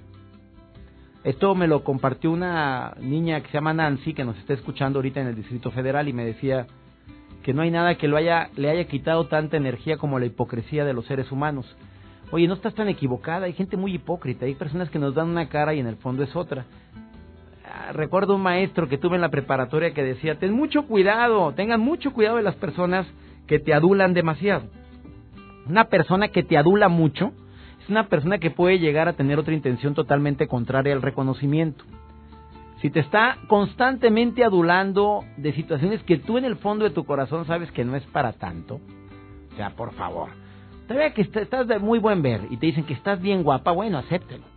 Esto 1.24 1.54
me 1.54 1.68
lo 1.68 1.84
compartió 1.84 2.32
una 2.32 2.96
niña 3.00 3.42
que 3.42 3.48
se 3.48 3.54
llama 3.54 3.74
Nancy, 3.74 4.16
que 4.16 4.25
nos 4.25 4.38
está 4.38 4.54
escuchando 4.54 4.98
ahorita 4.98 5.22
en 5.22 5.28
el 5.28 5.36
Distrito 5.36 5.70
Federal, 5.70 6.08
y 6.08 6.13
me 6.13 6.25
decía 6.25 6.66
que 7.44 7.54
no 7.54 7.62
hay 7.62 7.70
nada 7.70 7.96
que 7.96 8.08
lo 8.08 8.18
haya, 8.18 8.50
le 8.56 8.72
haya 8.72 8.86
quitado 8.86 9.28
tanta 9.28 9.58
energía 9.58 9.98
como 9.98 10.18
la 10.18 10.25
hipocresía 10.25 10.84
de 10.84 10.94
los 10.94 11.06
seres 11.06 11.32
humanos. 11.32 11.68
Oye, 12.32 12.48
no 12.48 12.56
estás 12.56 12.74
tan 12.74 12.88
equivocada, 12.88 13.46
hay 13.46 13.54
gente 13.54 13.78
muy 13.78 13.94
hipócrita, 13.94 14.46
hay 14.46 14.56
personas 14.56 14.90
que 14.90 14.98
nos 14.98 15.13
dan 15.13 15.30
una 15.30 15.48
cara 15.50 15.75
y 15.75 15.80
en 15.80 15.88
el 15.88 15.98
fondo 15.98 16.24
es 16.24 16.36
otra 16.36 16.66
recuerdo 17.94 18.36
un 18.36 18.42
maestro 18.42 18.88
que 18.88 18.98
tuve 18.98 19.16
en 19.16 19.22
la 19.22 19.30
preparatoria 19.30 19.94
que 19.94 20.04
decía, 20.04 20.40
ten 20.40 20.54
mucho 20.54 20.84
cuidado, 20.84 21.54
tengan 21.54 21.80
mucho 21.80 22.12
cuidado 22.12 22.38
de 22.38 22.44
las 22.44 22.56
personas 22.56 23.08
que 23.48 23.60
te 23.60 23.74
adulan 23.74 24.13
demasiado. 24.13 24.63
Una 25.68 25.86
persona 25.86 26.30
que 26.30 26.44
te 26.44 26.58
adula 26.58 26.90
mucho 26.90 27.32
es 27.82 27.90
una 27.90 28.08
persona 28.08 28.38
que 28.38 28.51
puede 28.51 28.80
llegar 28.80 29.08
a 29.08 29.13
tener 29.13 29.40
otra 29.40 29.54
intención 29.54 29.94
totalmente 29.94 30.48
contraria 30.48 30.94
al 30.94 31.01
reconocimiento. 31.01 31.84
Si 32.82 32.90
te 32.90 33.00
está 33.00 33.38
constantemente 33.48 34.44
adulando 34.44 35.24
de 35.38 35.54
situaciones 35.54 36.01
que 36.04 36.18
tú 36.18 36.38
en 36.38 36.46
el 36.46 36.56
fondo 36.56 36.84
de 36.84 36.92
tu 36.92 37.06
corazón 37.06 37.46
sabes 37.46 37.72
que 37.72 37.86
no 37.86 37.96
es 37.96 38.04
para 38.08 38.34
tanto, 38.34 38.80
o 39.54 39.56
sea, 39.56 39.72
por 39.72 39.94
favor, 39.94 40.30
vea 40.88 41.13
que 41.13 41.22
estás 41.22 41.68
de 41.68 41.80
muy 41.80 42.00
buen 42.00 42.22
ver 42.22 42.42
y 42.50 42.58
te 42.58 42.66
dicen 42.66 42.86
que 42.86 42.94
estás 42.94 43.22
bien 43.22 43.44
guapa, 43.44 43.72
bueno, 43.72 43.98
acéptelo. 44.00 44.50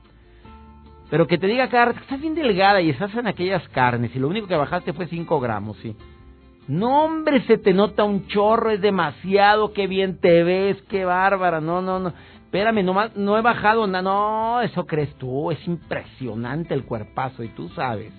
Pero 1.10 1.26
que 1.26 1.38
te 1.38 1.46
diga 1.46 1.68
que 1.68 2.00
estás 2.00 2.20
bien 2.20 2.34
delgada 2.34 2.80
y 2.80 2.90
estás 2.90 3.14
en 3.14 3.26
aquellas 3.26 3.66
carnes 3.68 4.14
y 4.14 4.18
lo 4.18 4.28
único 4.28 4.46
que 4.46 4.56
bajaste 4.56 4.92
fue 4.92 5.06
5 5.06 5.40
gramos, 5.40 5.76
sí. 5.78 5.96
No, 6.66 7.04
hombre, 7.04 7.42
se 7.46 7.58
te 7.58 7.74
nota 7.74 8.04
un 8.04 8.26
chorro, 8.26 8.70
es 8.70 8.80
demasiado, 8.80 9.72
qué 9.74 9.86
bien 9.86 10.18
te 10.18 10.42
ves, 10.42 10.80
qué 10.88 11.04
bárbara, 11.04 11.60
no, 11.60 11.82
no, 11.82 11.98
no. 11.98 12.12
Espérame, 12.44 12.82
no, 12.82 12.94
no 13.16 13.36
he 13.36 13.42
bajado 13.42 13.86
nada, 13.86 14.02
no, 14.02 14.60
eso 14.62 14.86
crees 14.86 15.14
tú, 15.16 15.50
es 15.50 15.66
impresionante 15.66 16.72
el 16.72 16.84
cuerpazo 16.84 17.42
y 17.42 17.48
tú 17.48 17.68
sabes, 17.70 18.14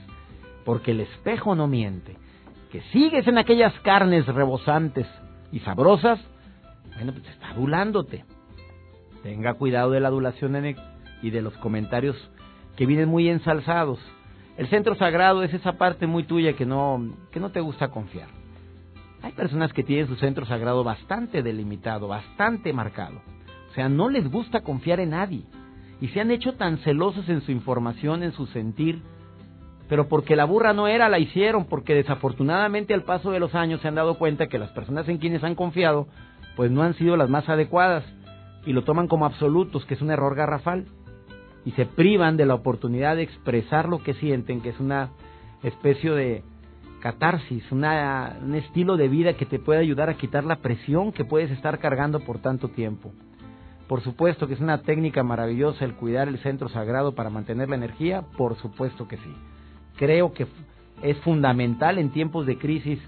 porque 0.64 0.92
el 0.92 1.00
espejo 1.00 1.56
no 1.56 1.68
miente, 1.68 2.18
que 2.72 2.82
sigues 2.92 3.26
en 3.28 3.38
aquellas 3.38 3.74
carnes 3.80 4.28
rebosantes 4.28 5.08
y 5.52 5.60
sabrosas, 5.62 6.20
bueno, 6.96 7.14
pues 7.14 7.26
está 7.28 7.52
adulándote. 7.52 8.26
Tenga 9.24 9.56
cuidado 9.56 9.90
de 9.92 10.02
la 10.02 10.10
adulación 10.10 10.76
y 11.24 11.30
de 11.32 11.42
los 11.42 11.58
comentarios 11.58 12.16
que 12.76 12.86
vienen 12.86 13.10
muy 13.10 13.30
ensalzados. 13.30 14.00
El 14.58 14.68
centro 14.68 14.96
sagrado 14.96 15.44
es 15.44 15.54
esa 15.54 15.74
parte 15.74 16.08
muy 16.08 16.24
tuya 16.24 16.54
que 16.54 16.66
no, 16.66 17.14
que 17.32 17.40
no 17.40 17.52
te 17.52 17.60
gusta 17.60 17.90
confiar. 17.90 18.28
Hay 19.22 19.32
personas 19.32 19.74
que 19.74 19.84
tienen 19.84 20.08
su 20.08 20.16
centro 20.16 20.46
sagrado 20.46 20.84
bastante 20.84 21.42
delimitado, 21.42 22.08
bastante 22.08 22.72
marcado. 22.74 23.22
O 23.70 23.74
sea, 23.74 23.90
no 23.90 24.10
les 24.10 24.30
gusta 24.30 24.62
confiar 24.62 25.00
en 25.00 25.10
nadie. 25.10 25.44
Y 26.00 26.10
se 26.10 26.22
han 26.22 26.32
hecho 26.32 26.54
tan 26.54 26.78
celosos 26.80 27.28
en 27.28 27.42
su 27.42 27.52
información, 27.52 28.24
en 28.24 28.34
su 28.34 28.46
sentir. 28.48 29.02
Pero 29.90 30.08
porque 30.08 30.36
la 30.36 30.46
burra 30.46 30.74
no 30.74 30.88
era, 30.88 31.10
la 31.10 31.20
hicieron. 31.20 31.66
Porque 31.66 31.96
desafortunadamente 31.96 32.94
al 32.94 33.04
paso 33.04 33.32
de 33.32 33.40
los 33.40 33.56
años 33.56 33.82
se 33.82 33.88
han 33.88 33.96
dado 33.96 34.18
cuenta 34.18 34.48
que 34.48 34.60
las 34.60 34.72
personas 34.72 35.10
en 35.10 35.18
quienes 35.18 35.44
han 35.44 35.56
confiado, 35.56 36.08
pues 36.56 36.72
no 36.72 36.84
han 36.84 36.94
sido 36.94 37.18
las 37.18 37.30
más 37.30 37.50
adecuadas. 37.50 38.06
Y 38.66 38.74
lo 38.74 38.84
toman 38.84 39.08
como 39.08 39.26
absolutos, 39.26 39.86
que 39.86 39.96
es 39.96 40.02
un 40.02 40.12
error 40.12 40.36
garrafal 40.36 40.86
y 41.66 41.72
se 41.72 41.86
privan 41.86 42.38
de 42.38 42.46
la 42.46 42.54
oportunidad 42.54 43.16
de 43.16 43.24
expresar 43.24 43.90
lo 43.90 44.04
que 44.04 44.14
sienten, 44.14 44.62
que 44.62 44.70
es 44.70 44.80
una 44.80 45.10
especie 45.64 46.12
de 46.12 46.44
catarsis, 47.02 47.70
una, 47.72 48.38
un 48.42 48.56
estilo 48.56 48.98
de 48.98 49.08
vida 49.08 49.34
que 49.34 49.48
te 49.48 49.60
puede 49.60 49.80
ayudar 49.80 50.10
a 50.10 50.18
quitar 50.18 50.44
la 50.44 50.58
presión 50.58 51.12
que 51.12 51.26
puedes 51.26 51.52
estar 51.52 51.80
cargando 51.80 52.20
por 52.20 52.40
tanto 52.40 52.70
tiempo. 52.70 53.12
Por 53.88 54.02
supuesto 54.02 54.48
que 54.48 54.54
es 54.54 54.60
una 54.60 54.82
técnica 54.82 55.24
maravillosa 55.24 55.86
el 55.86 55.96
cuidar 55.96 56.28
el 56.28 56.40
centro 56.40 56.70
sagrado 56.70 57.14
para 57.14 57.30
mantener 57.30 57.70
la 57.70 57.76
energía, 57.76 58.24
por 58.38 58.56
supuesto 58.58 59.08
que 59.08 59.18
sí. 59.18 59.36
Creo 59.98 60.34
que 60.34 60.48
es 61.02 61.18
fundamental 61.20 61.98
en 61.98 62.12
tiempos 62.12 62.46
de 62.46 62.58
crisis 62.58 63.00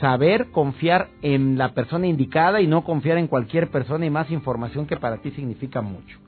saber 0.00 0.50
confiar 0.50 1.08
en 1.20 1.58
la 1.58 1.74
persona 1.74 2.06
indicada 2.06 2.60
y 2.60 2.66
no 2.66 2.84
confiar 2.84 3.18
en 3.18 3.28
cualquier 3.28 3.70
persona 3.70 4.06
y 4.06 4.10
más 4.10 4.30
información 4.30 4.86
que 4.86 4.96
para 4.96 5.18
ti 5.18 5.30
significa 5.32 5.82
mucho 5.82 6.21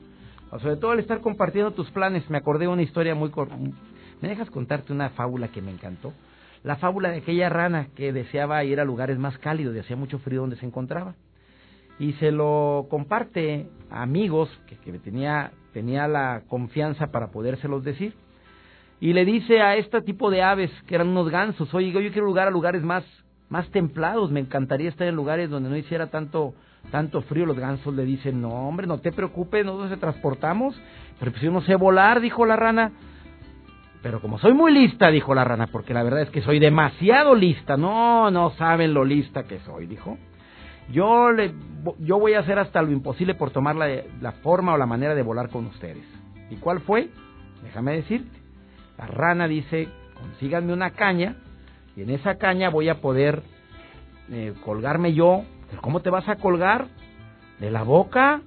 sobre 0.59 0.77
todo 0.77 0.91
al 0.91 0.99
estar 0.99 1.21
compartiendo 1.21 1.71
tus 1.71 1.89
planes, 1.91 2.29
me 2.29 2.37
acordé 2.37 2.65
de 2.65 2.71
una 2.71 2.81
historia 2.81 3.15
muy 3.15 3.29
corta. 3.29 3.55
¿Me 4.21 4.29
dejas 4.29 4.49
contarte 4.49 4.93
una 4.93 5.09
fábula 5.09 5.49
que 5.49 5.61
me 5.61 5.71
encantó? 5.71 6.13
La 6.63 6.77
fábula 6.77 7.09
de 7.11 7.17
aquella 7.17 7.49
rana 7.49 7.89
que 7.95 8.11
deseaba 8.11 8.63
ir 8.63 8.79
a 8.79 8.85
lugares 8.85 9.19
más 9.19 9.37
cálidos 9.37 9.75
y 9.75 9.79
hacía 9.79 9.95
mucho 9.95 10.19
frío 10.19 10.41
donde 10.41 10.55
se 10.55 10.65
encontraba. 10.65 11.15
Y 11.99 12.13
se 12.13 12.31
lo 12.31 12.87
comparte 12.89 13.67
a 13.89 14.01
amigos 14.01 14.49
que, 14.67 14.75
tenía, 14.99 15.51
tenía 15.73 16.07
la 16.07 16.43
confianza 16.47 17.07
para 17.07 17.31
podérselos 17.31 17.83
decir. 17.83 18.13
Y 18.99 19.13
le 19.13 19.25
dice 19.25 19.61
a 19.61 19.75
este 19.75 20.01
tipo 20.01 20.31
de 20.31 20.41
aves, 20.41 20.71
que 20.87 20.95
eran 20.95 21.09
unos 21.09 21.29
gansos, 21.29 21.73
oye, 21.73 21.91
yo 21.91 22.11
quiero 22.11 22.25
lugar 22.25 22.47
a 22.47 22.51
lugares 22.51 22.81
más, 22.81 23.03
más 23.49 23.69
templados, 23.71 24.31
me 24.31 24.39
encantaría 24.39 24.89
estar 24.89 25.07
en 25.07 25.15
lugares 25.15 25.49
donde 25.49 25.69
no 25.69 25.77
hiciera 25.77 26.07
tanto 26.07 26.55
tanto 26.91 27.21
frío, 27.21 27.45
los 27.45 27.57
gansos 27.57 27.93
le 27.93 28.05
dicen, 28.05 28.41
no 28.41 28.49
hombre, 28.49 28.87
no 28.87 28.99
te 28.99 29.11
preocupes, 29.11 29.65
nosotros 29.65 29.89
se 29.89 29.97
transportamos, 29.97 30.79
pero 31.19 31.31
pues 31.31 31.43
yo 31.43 31.51
no 31.51 31.61
sé 31.61 31.75
volar, 31.75 32.21
dijo 32.21 32.45
la 32.45 32.55
rana. 32.55 32.91
Pero 34.01 34.21
como 34.21 34.37
soy 34.37 34.53
muy 34.53 34.71
lista, 34.71 35.09
dijo 35.09 35.33
la 35.33 35.43
rana, 35.43 35.67
porque 35.67 35.93
la 35.93 36.03
verdad 36.03 36.21
es 36.21 36.29
que 36.29 36.41
soy 36.41 36.59
demasiado 36.59 37.33
lista, 37.33 37.75
no, 37.75 38.29
no 38.29 38.51
saben 38.51 38.93
lo 38.93 39.03
lista 39.03 39.43
que 39.43 39.59
soy, 39.59 39.87
dijo. 39.87 40.17
Yo, 40.91 41.31
le, 41.31 41.53
yo 41.99 42.19
voy 42.19 42.35
a 42.35 42.39
hacer 42.39 42.59
hasta 42.59 42.81
lo 42.83 42.91
imposible 42.91 43.33
por 43.33 43.49
tomar 43.49 43.75
la, 43.75 43.87
la 44.21 44.31
forma 44.33 44.73
o 44.73 44.77
la 44.77 44.85
manera 44.85 45.15
de 45.15 45.23
volar 45.23 45.49
con 45.49 45.65
ustedes. 45.65 46.05
¿Y 46.51 46.57
cuál 46.57 46.81
fue? 46.81 47.09
Déjame 47.63 47.95
decirte. 47.95 48.37
La 48.97 49.07
rana 49.07 49.47
dice, 49.47 49.89
consíganme 50.13 50.71
una 50.71 50.91
caña 50.91 51.35
y 51.95 52.03
en 52.03 52.11
esa 52.11 52.37
caña 52.37 52.69
voy 52.69 52.89
a 52.89 53.01
poder 53.01 53.41
eh, 54.29 54.53
colgarme 54.63 55.13
yo 55.13 55.43
¿Cómo 55.81 56.01
te 56.01 56.09
vas 56.09 56.27
a 56.29 56.35
colgar? 56.35 56.87
¿De 57.59 57.71
la 57.71 57.83
boca? 57.83 58.41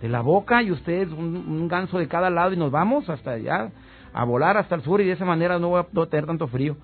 ¿De 0.00 0.08
la 0.08 0.20
boca? 0.20 0.62
Y 0.62 0.70
ustedes 0.70 1.10
un, 1.10 1.68
ganso 1.68 1.98
de 1.98 2.08
cada 2.08 2.30
lado 2.30 2.52
y 2.52 2.56
nos 2.56 2.70
vamos 2.70 3.08
hasta 3.08 3.32
allá 3.32 3.70
a 4.12 4.24
volar 4.24 4.56
hasta 4.56 4.74
el 4.74 4.82
sur 4.82 5.00
y 5.00 5.06
de 5.06 5.12
esa 5.12 5.24
manera 5.24 5.58
no 5.58 5.70
voy 5.70 5.80
a 5.80 6.06
tener 6.06 6.26
tanto 6.26 6.46
frío. 6.48 6.76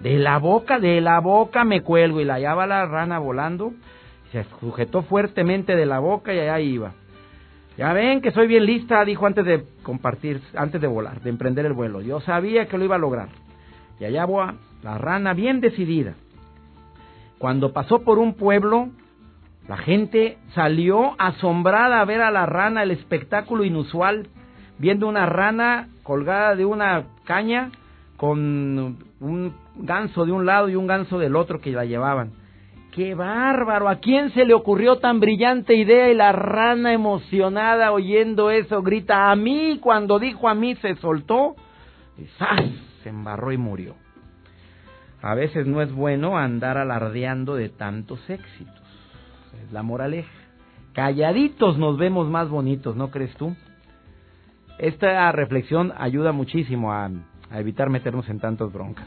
De 0.00 0.16
la 0.18 0.38
boca, 0.38 0.78
de 0.78 1.00
la 1.00 1.18
boca 1.20 1.64
me 1.64 1.80
cuelgo 1.82 2.20
y 2.20 2.24
la 2.24 2.34
allá 2.34 2.54
va 2.54 2.66
la 2.66 2.86
rana 2.86 3.18
volando. 3.18 3.72
Se 4.32 4.44
sujetó 4.60 5.02
fuertemente 5.02 5.74
de 5.74 5.86
la 5.86 5.98
boca 5.98 6.32
y 6.32 6.38
allá 6.38 6.60
iba. 6.60 6.92
Ya 7.76 7.92
ven 7.92 8.20
que 8.20 8.32
soy 8.32 8.48
bien 8.48 8.66
lista, 8.66 9.04
dijo 9.04 9.26
antes 9.26 9.44
de 9.44 9.64
compartir, 9.82 10.40
antes 10.56 10.80
de 10.80 10.86
volar, 10.86 11.20
de 11.20 11.30
emprender 11.30 11.64
el 11.64 11.72
vuelo. 11.72 12.00
Yo 12.00 12.20
sabía 12.20 12.66
que 12.66 12.76
lo 12.76 12.84
iba 12.84 12.96
a 12.96 12.98
lograr. 12.98 13.28
Y 14.00 14.04
allá 14.04 14.26
va 14.26 14.54
la 14.82 14.98
rana 14.98 15.32
bien 15.32 15.60
decidida. 15.60 16.14
Cuando 17.38 17.72
pasó 17.72 18.02
por 18.02 18.18
un 18.18 18.34
pueblo, 18.34 18.88
la 19.68 19.76
gente 19.76 20.38
salió 20.54 21.14
asombrada 21.18 22.00
a 22.00 22.04
ver 22.06 22.22
a 22.22 22.30
la 22.30 22.46
rana, 22.46 22.82
el 22.82 22.90
espectáculo 22.90 23.64
inusual, 23.64 24.28
viendo 24.78 25.06
una 25.06 25.26
rana 25.26 25.88
colgada 26.02 26.56
de 26.56 26.64
una 26.64 27.04
caña 27.24 27.70
con 28.16 28.96
un 29.20 29.54
ganso 29.76 30.24
de 30.24 30.32
un 30.32 30.46
lado 30.46 30.70
y 30.70 30.74
un 30.74 30.86
ganso 30.86 31.18
del 31.18 31.36
otro 31.36 31.60
que 31.60 31.72
la 31.72 31.84
llevaban. 31.84 32.32
¡Qué 32.92 33.14
bárbaro! 33.14 33.90
¿A 33.90 33.96
quién 33.96 34.32
se 34.32 34.46
le 34.46 34.54
ocurrió 34.54 34.96
tan 34.96 35.20
brillante 35.20 35.74
idea? 35.74 36.08
Y 36.08 36.14
la 36.14 36.32
rana 36.32 36.94
emocionada 36.94 37.92
oyendo 37.92 38.50
eso 38.50 38.82
grita, 38.82 39.30
a 39.30 39.36
mí, 39.36 39.78
cuando 39.82 40.18
dijo 40.18 40.48
a 40.48 40.54
mí 40.54 40.76
se 40.76 40.96
soltó 40.96 41.56
y 42.16 42.24
se 43.02 43.10
embarró 43.10 43.52
y 43.52 43.58
murió. 43.58 43.96
A 45.20 45.34
veces 45.34 45.66
no 45.66 45.82
es 45.82 45.92
bueno 45.92 46.38
andar 46.38 46.78
alardeando 46.78 47.54
de 47.54 47.68
tantos 47.68 48.18
éxitos 48.30 48.77
es 49.54 49.72
la 49.72 49.82
moraleja. 49.82 50.30
Calladitos 50.92 51.78
nos 51.78 51.96
vemos 51.96 52.28
más 52.28 52.48
bonitos, 52.48 52.96
¿no 52.96 53.10
crees 53.10 53.34
tú? 53.36 53.54
Esta 54.78 55.30
reflexión 55.32 55.92
ayuda 55.96 56.32
muchísimo 56.32 56.92
a, 56.92 57.10
a 57.50 57.60
evitar 57.60 57.90
meternos 57.90 58.28
en 58.28 58.40
tantos 58.40 58.72
broncas. 58.72 59.06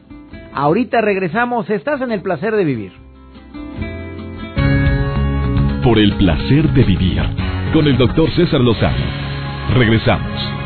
Ahorita 0.54 1.02
regresamos, 1.02 1.70
estás 1.70 2.02
en 2.02 2.12
el 2.12 2.22
placer 2.22 2.56
de 2.56 2.64
vivir. 2.64 2.92
Por 5.84 5.98
el 5.98 6.16
placer 6.18 6.70
de 6.74 6.84
vivir, 6.84 7.22
con 7.74 7.88
el 7.88 7.98
doctor 7.98 8.30
César 8.32 8.62
Lozano. 8.62 9.06
Regresamos. 9.74 10.62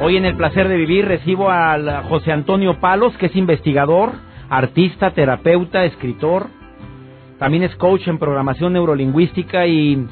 Hoy 0.00 0.16
en 0.16 0.24
el 0.24 0.36
placer 0.36 0.68
de 0.68 0.76
vivir 0.76 1.06
recibo 1.06 1.50
a 1.50 2.04
José 2.08 2.32
Antonio 2.32 2.80
Palos, 2.80 3.16
que 3.18 3.26
es 3.26 3.36
investigador, 3.36 4.12
artista, 4.48 5.10
terapeuta, 5.10 5.84
escritor, 5.84 6.48
también 7.38 7.62
es 7.62 7.74
coach 7.76 8.06
en 8.08 8.18
programación 8.18 8.72
neurolingüística 8.72 9.66
y, 9.66 10.06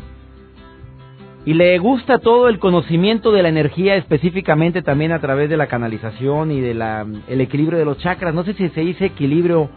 y 1.45 1.55
le 1.55 1.79
gusta 1.79 2.19
todo 2.19 2.49
el 2.49 2.59
conocimiento 2.59 3.33
de 3.33 3.43
la 3.43 3.49
energía, 3.49 3.97
específicamente 3.97 4.83
también 4.83 5.13
a 5.13 5.21
través 5.21 5.51
de 5.51 5.57
la 5.57 5.67
canalización 5.67 6.53
y 6.53 6.61
del 6.61 6.83
el 7.29 7.41
equilibrio 7.41 7.79
de 7.79 7.85
los 7.85 7.99
chakras. 7.99 8.35
No 8.35 8.45
sé 8.45 8.55
si 8.55 8.69
se 8.69 8.81
dice 8.81 9.07
equilibrio, 9.07 9.71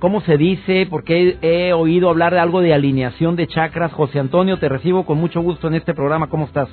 ¿cómo 0.00 0.20
se 0.22 0.36
dice? 0.36 0.86
Porque 0.90 1.38
he 1.42 1.72
oído 1.72 2.10
hablar 2.10 2.32
de 2.32 2.40
algo 2.40 2.60
de 2.60 2.74
alineación 2.74 3.36
de 3.36 3.46
chakras. 3.46 3.92
José 3.92 4.18
Antonio, 4.18 4.58
te 4.58 4.68
recibo 4.68 5.06
con 5.06 5.18
mucho 5.18 5.40
gusto 5.40 5.68
en 5.68 5.74
este 5.74 5.94
programa. 5.94 6.28
¿Cómo 6.28 6.46
estás? 6.46 6.68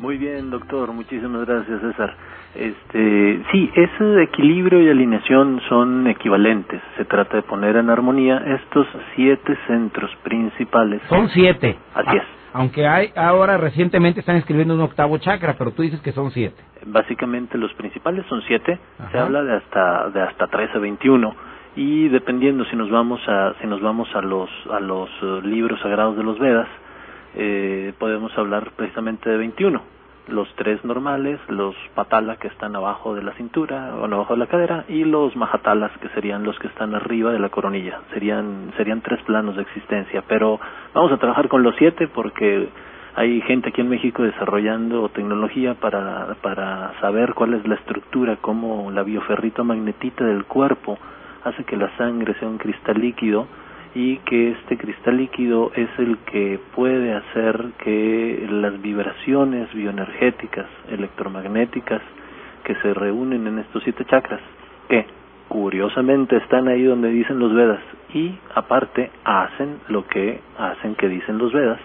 Muy 0.00 0.18
bien, 0.18 0.50
doctor. 0.50 0.92
Muchísimas 0.92 1.46
gracias, 1.46 1.80
César. 1.80 2.16
Este, 2.54 3.42
sí, 3.50 3.70
ese 3.74 4.22
equilibrio 4.22 4.82
y 4.82 4.90
alineación 4.90 5.60
son 5.68 6.06
equivalentes. 6.06 6.82
Se 6.96 7.04
trata 7.06 7.36
de 7.36 7.42
poner 7.42 7.76
en 7.76 7.88
armonía 7.88 8.42
estos 8.60 8.86
siete 9.14 9.56
centros 9.66 10.10
principales. 10.22 11.00
Son 11.08 11.28
siete. 11.30 11.78
Así 11.94 12.16
es. 12.16 12.24
Aunque 12.54 12.86
hay 12.86 13.10
ahora 13.16 13.56
recientemente 13.56 14.20
están 14.20 14.36
escribiendo 14.36 14.74
un 14.74 14.82
octavo 14.82 15.16
chakra, 15.16 15.54
pero 15.56 15.70
tú 15.70 15.82
dices 15.82 16.00
que 16.02 16.12
son 16.12 16.30
siete. 16.30 16.62
Básicamente 16.84 17.56
los 17.56 17.72
principales 17.74 18.26
son 18.26 18.42
siete. 18.42 18.78
Se 19.10 19.18
habla 19.18 19.42
de 19.42 19.56
hasta 19.56 20.10
de 20.10 20.20
hasta 20.20 20.46
13, 20.48 20.78
21 20.78 21.34
y 21.76 22.08
dependiendo 22.08 22.64
si 22.66 22.76
nos 22.76 22.90
vamos 22.90 23.20
a 23.26 23.54
si 23.60 23.66
nos 23.66 23.80
vamos 23.80 24.08
a 24.14 24.20
los 24.20 24.50
a 24.70 24.80
los 24.80 25.08
eh, 25.22 25.40
libros 25.44 25.80
sagrados 25.80 26.16
de 26.16 26.22
los 26.22 26.38
Vedas 26.38 26.68
eh, 27.34 27.94
podemos 27.98 28.36
hablar 28.36 28.72
precisamente 28.76 29.30
de 29.30 29.38
21 29.38 29.82
los 30.28 30.48
tres 30.54 30.84
normales 30.84 31.40
los 31.48 31.74
patala 31.94 32.36
que 32.36 32.48
están 32.48 32.76
abajo 32.76 33.14
de 33.14 33.22
la 33.22 33.32
cintura 33.32 33.94
o 33.96 34.04
abajo 34.04 34.34
de 34.34 34.38
la 34.38 34.46
cadera 34.46 34.84
y 34.88 35.04
los 35.04 35.34
mahatalas 35.36 35.90
que 35.98 36.08
serían 36.10 36.44
los 36.44 36.58
que 36.58 36.68
están 36.68 36.94
arriba 36.94 37.32
de 37.32 37.38
la 37.38 37.48
coronilla. 37.48 38.00
Serían 38.12 38.72
serían 38.76 39.00
tres 39.00 39.20
planos 39.22 39.56
de 39.56 39.62
existencia. 39.62 40.22
Pero 40.28 40.60
vamos 40.94 41.12
a 41.12 41.18
trabajar 41.18 41.48
con 41.48 41.62
los 41.62 41.74
siete 41.76 42.08
porque 42.08 42.68
hay 43.14 43.40
gente 43.42 43.70
aquí 43.70 43.80
en 43.80 43.88
México 43.88 44.22
desarrollando 44.22 45.08
tecnología 45.10 45.74
para, 45.74 46.36
para 46.40 46.92
saber 47.00 47.34
cuál 47.34 47.54
es 47.54 47.66
la 47.66 47.74
estructura, 47.74 48.38
cómo 48.40 48.90
la 48.90 49.02
bioferrito 49.02 49.64
magnetita 49.64 50.24
del 50.24 50.44
cuerpo 50.44 50.98
hace 51.44 51.64
que 51.64 51.76
la 51.76 51.94
sangre 51.96 52.34
sea 52.38 52.48
un 52.48 52.58
cristal 52.58 53.00
líquido 53.00 53.46
y 53.94 54.16
que 54.18 54.52
este 54.52 54.78
cristal 54.78 55.18
líquido 55.18 55.70
es 55.74 55.88
el 55.98 56.16
que 56.30 56.58
puede 56.74 57.12
hacer 57.14 57.72
que 57.84 58.46
las 58.50 58.80
vibraciones 58.80 59.72
bioenergéticas, 59.74 60.66
electromagnéticas, 60.88 62.00
que 62.64 62.74
se 62.76 62.94
reúnen 62.94 63.46
en 63.46 63.58
estos 63.58 63.82
siete 63.82 64.04
chakras, 64.06 64.40
que 64.88 65.04
curiosamente 65.48 66.36
están 66.36 66.68
ahí 66.68 66.82
donde 66.82 67.10
dicen 67.10 67.38
los 67.38 67.52
Vedas 67.52 67.80
y 68.14 68.34
aparte 68.54 69.10
hacen 69.24 69.80
lo 69.88 70.06
que 70.06 70.40
hacen 70.58 70.94
que 70.94 71.08
dicen 71.08 71.36
los 71.36 71.52
Vedas, 71.52 71.78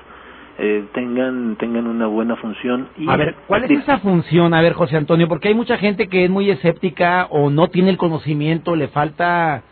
eh, 0.60 0.86
tengan 0.94 1.58
tengan 1.58 1.88
una 1.88 2.08
buena 2.08 2.38
función. 2.38 2.88
Y 2.98 3.10
a 3.10 3.18
ver, 3.18 3.36
¿cuál 3.48 3.66
es 3.66 3.72
esa 3.72 4.00
función? 4.00 4.54
A 4.54 4.62
ver, 4.62 4.74
José 4.74 4.96
Antonio, 4.96 5.28
porque 5.28 5.50
hay 5.50 5.54
mucha 5.54 5.78
gente 5.78 6.08
que 6.08 6.24
es 6.24 6.30
muy 6.30 6.50
escéptica 6.50 7.28
o 7.30 7.50
no 7.50 7.68
tiene 7.68 7.90
el 7.90 7.98
conocimiento, 7.98 8.76
le 8.76 8.88
falta 8.88 9.64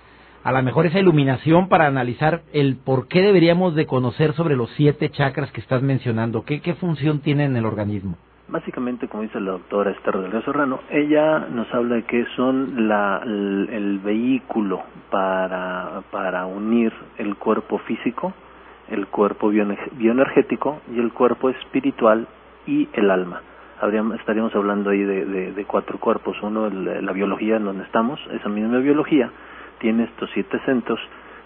a 0.45 0.51
lo 0.51 0.61
mejor 0.61 0.85
esa 0.85 0.99
iluminación 0.99 1.69
para 1.69 1.87
analizar 1.87 2.41
el 2.53 2.75
por 2.77 3.07
qué 3.07 3.23
deberíamos 3.23 3.73
de 3.73 3.87
conocer 3.87 4.33
sobre 4.33 4.55
los 4.55 4.69
siete 4.77 5.09
chakras 5.09 5.51
que 5.51 5.59
estás 5.59 5.81
mencionando. 5.81 6.45
¿Qué, 6.45 6.75
función 6.79 7.19
tienen 7.21 7.51
en 7.51 7.57
el 7.57 7.65
organismo? 7.65 8.15
Básicamente, 8.47 9.07
como 9.07 9.23
dice 9.23 9.39
la 9.39 9.53
doctora 9.53 9.89
Esther 9.89 10.19
del 10.19 10.45
Serrano, 10.45 10.81
ella 10.91 11.39
nos 11.49 11.73
habla 11.73 11.95
de 11.95 12.03
que 12.03 12.23
son 12.35 12.87
la, 12.87 13.21
el, 13.25 13.69
el 13.71 13.97
vehículo 13.97 14.83
para, 15.09 16.03
para 16.11 16.45
unir 16.45 16.93
el 17.17 17.35
cuerpo 17.37 17.79
físico 17.79 18.31
el 18.87 19.07
cuerpo 19.07 19.49
bioenergético 19.49 20.79
y 20.93 20.99
el 20.99 21.11
cuerpo 21.11 21.49
espiritual 21.49 22.27
y 22.67 22.87
el 22.93 23.09
alma. 23.09 23.41
Habríamos, 23.81 24.19
estaríamos 24.19 24.53
hablando 24.53 24.91
ahí 24.91 25.03
de, 25.03 25.25
de, 25.53 25.65
cuatro 25.65 25.97
cuerpos. 25.97 26.37
Uno, 26.43 26.69
la 26.69 27.11
biología 27.13 27.55
en 27.55 27.65
donde 27.65 27.83
estamos, 27.83 28.19
esa 28.31 28.47
misma 28.47 28.77
biología 28.77 29.31
tiene 29.79 30.05
estos 30.05 30.29
siete 30.33 30.59
centros 30.65 30.99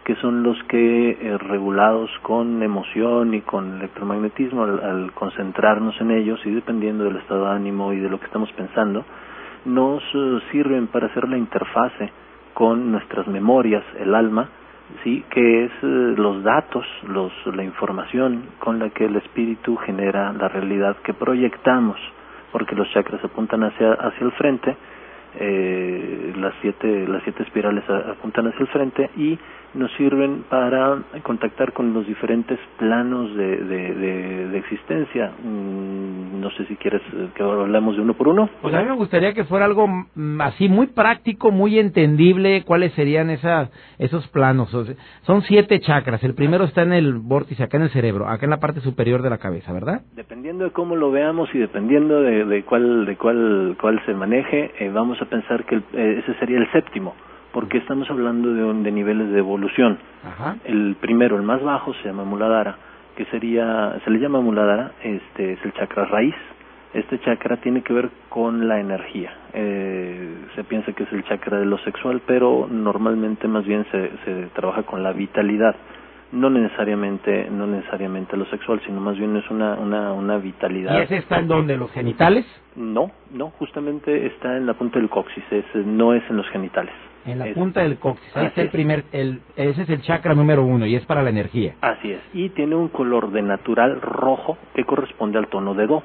que 0.09 0.15
son 0.15 0.41
los 0.41 0.57
que 0.63 1.11
eh, 1.11 1.37
regulados 1.37 2.09
con 2.23 2.63
emoción 2.63 3.33
y 3.35 3.41
con 3.41 3.75
electromagnetismo 3.77 4.63
al, 4.63 5.11
concentrarnos 5.13 6.01
en 6.01 6.09
ellos 6.09 6.39
y 6.45 6.51
dependiendo 6.51 7.03
del 7.03 7.17
estado 7.17 7.45
de 7.45 7.51
ánimo 7.51 7.93
y 7.93 7.99
de 7.99 8.09
lo 8.09 8.19
que 8.19 8.25
estamos 8.25 8.51
pensando 8.53 9.05
nos 9.65 10.01
eh, 10.15 10.39
sirven 10.51 10.87
para 10.87 11.07
hacer 11.07 11.29
la 11.29 11.37
interfase 11.37 12.11
con 12.55 12.91
nuestras 12.91 13.27
memorias, 13.27 13.83
el 13.99 14.15
alma 14.15 14.49
sí 15.03 15.23
que 15.29 15.65
es 15.65 15.71
eh, 15.83 16.15
los 16.17 16.43
datos 16.43 16.85
los 17.07 17.31
la 17.53 17.63
información 17.63 18.45
con 18.57 18.79
la 18.79 18.89
que 18.89 19.05
el 19.05 19.15
espíritu 19.17 19.75
genera 19.75 20.33
la 20.33 20.47
realidad 20.47 20.97
que 21.03 21.13
proyectamos 21.13 21.99
porque 22.51 22.75
los 22.75 22.89
chakras 22.91 23.23
apuntan 23.23 23.63
hacia 23.63 23.93
hacia 23.93 24.25
el 24.25 24.31
frente 24.31 24.75
eh, 25.35 26.33
las 26.37 26.53
siete 26.61 27.07
las 27.07 27.23
siete 27.23 27.43
espirales 27.43 27.83
apuntan 27.89 28.47
hacia 28.47 28.61
el 28.61 28.67
frente 28.67 29.09
y 29.17 29.37
nos 29.73 29.91
sirven 29.93 30.45
para 30.49 30.97
contactar 31.23 31.73
con 31.73 31.93
los 31.93 32.07
diferentes 32.07 32.59
planos 32.77 33.35
de, 33.35 33.57
de, 33.57 34.57
existencia. 34.57 35.31
Mm, 35.43 36.41
no 36.41 36.49
sé 36.51 36.65
si 36.65 36.75
quieres 36.75 37.01
eh, 37.13 37.29
que 37.35 37.43
hablemos 37.43 37.95
de 37.95 38.01
uno 38.01 38.13
por 38.13 38.27
uno. 38.27 38.49
Pues 38.61 38.73
a 38.73 38.81
mí 38.81 38.89
me 38.89 38.95
gustaría 38.95 39.33
que 39.33 39.45
fuera 39.45 39.65
algo 39.65 39.87
mm, 39.87 40.41
así 40.41 40.67
muy 40.67 40.87
práctico, 40.87 41.51
muy 41.51 41.79
entendible, 41.79 42.63
cuáles 42.65 42.93
serían 42.93 43.29
esas, 43.29 43.69
esos 43.99 44.27
planos. 44.29 44.69
son 45.21 45.41
siete 45.43 45.79
chakras. 45.79 46.23
El 46.23 46.33
primero 46.33 46.65
está 46.65 46.81
en 46.81 46.93
el 46.93 47.13
vórtice, 47.13 47.63
acá 47.63 47.77
en 47.77 47.83
el 47.83 47.89
cerebro, 47.91 48.27
acá 48.27 48.45
en 48.45 48.51
la 48.51 48.59
parte 48.59 48.81
superior 48.81 49.21
de 49.21 49.29
la 49.29 49.37
cabeza, 49.37 49.71
¿verdad? 49.71 50.01
Dependiendo 50.15 50.65
de 50.65 50.71
cómo 50.71 50.95
lo 50.95 51.11
veamos 51.11 51.49
y 51.53 51.59
dependiendo 51.59 52.21
de, 52.21 52.45
de 52.45 52.63
cuál, 52.63 53.05
de 53.05 53.15
cuál, 53.17 53.77
cuál 53.79 54.03
se 54.05 54.13
maneje, 54.13 54.71
eh, 54.79 54.89
vamos 54.93 55.18
a 55.21 55.25
pensar 55.25 55.65
que 55.65 55.75
eh, 55.75 56.23
ese 56.23 56.33
sería 56.39 56.57
el 56.57 56.71
séptimo 56.71 57.15
porque 57.51 57.79
estamos 57.79 58.09
hablando 58.09 58.53
de, 58.53 58.83
de 58.83 58.91
niveles 58.91 59.29
de 59.31 59.39
evolución. 59.39 59.97
El 60.65 60.95
primero, 60.99 61.37
el 61.37 61.43
más 61.43 61.61
bajo, 61.61 61.93
se 61.95 62.05
llama 62.05 62.23
Muladhara, 62.23 62.77
que 63.15 63.25
sería, 63.25 63.99
se 64.03 64.11
le 64.11 64.19
llama 64.19 64.41
Muladhara, 64.41 64.91
este 65.03 65.53
es 65.53 65.65
el 65.65 65.73
chakra 65.73 66.05
raíz. 66.05 66.35
Este 66.93 67.19
chakra 67.19 67.57
tiene 67.57 67.83
que 67.83 67.93
ver 67.93 68.09
con 68.29 68.67
la 68.67 68.79
energía. 68.79 69.31
Eh, 69.53 70.45
se 70.55 70.63
piensa 70.63 70.91
que 70.93 71.03
es 71.03 71.13
el 71.13 71.23
chakra 71.25 71.59
de 71.59 71.65
lo 71.65 71.77
sexual, 71.79 72.21
pero 72.25 72.67
normalmente 72.67 73.47
más 73.47 73.63
bien 73.63 73.85
se, 73.91 74.11
se 74.25 74.47
trabaja 74.55 74.83
con 74.83 75.03
la 75.03 75.13
vitalidad. 75.13 75.75
No 76.31 76.49
necesariamente, 76.49 77.49
no 77.49 77.65
necesariamente 77.65 78.37
lo 78.37 78.45
sexual, 78.45 78.79
sino 78.85 79.01
más 79.01 79.17
bien 79.17 79.35
es 79.35 79.49
una, 79.49 79.73
una, 79.75 80.13
una 80.13 80.37
vitalidad. 80.37 80.99
¿Y 80.99 81.01
ese 81.01 81.17
está 81.17 81.39
en 81.39 81.47
donde? 81.47 81.75
¿Los 81.75 81.91
genitales? 81.91 82.45
No, 82.75 83.11
no, 83.31 83.49
justamente 83.57 84.27
está 84.27 84.55
en 84.55 84.67
la 84.67 84.75
punta 84.75 84.99
del 84.99 85.09
coxis, 85.09 85.43
no 85.85 86.13
es 86.13 86.23
en 86.29 86.37
los 86.37 86.47
genitales. 86.49 86.93
En 87.25 87.39
la 87.39 87.53
punta 87.53 87.81
del 87.81 87.97
coxis. 87.97 88.35
es 88.35 88.57
el 88.57 88.69
primer, 88.69 89.05
el, 89.11 89.41
ese 89.55 89.81
es 89.81 89.89
el 89.89 90.01
chakra 90.03 90.35
número 90.35 90.63
uno 90.63 90.85
y 90.85 90.95
es 90.95 91.05
para 91.05 91.23
la 91.23 91.31
energía. 91.31 91.75
Así 91.81 92.11
es. 92.11 92.21
Y 92.33 92.49
tiene 92.49 92.75
un 92.75 92.89
color 92.89 93.31
de 93.31 93.41
natural 93.41 93.99
rojo 93.99 94.57
que 94.75 94.85
corresponde 94.85 95.39
al 95.39 95.47
tono 95.47 95.73
de 95.73 95.87
do. 95.87 96.03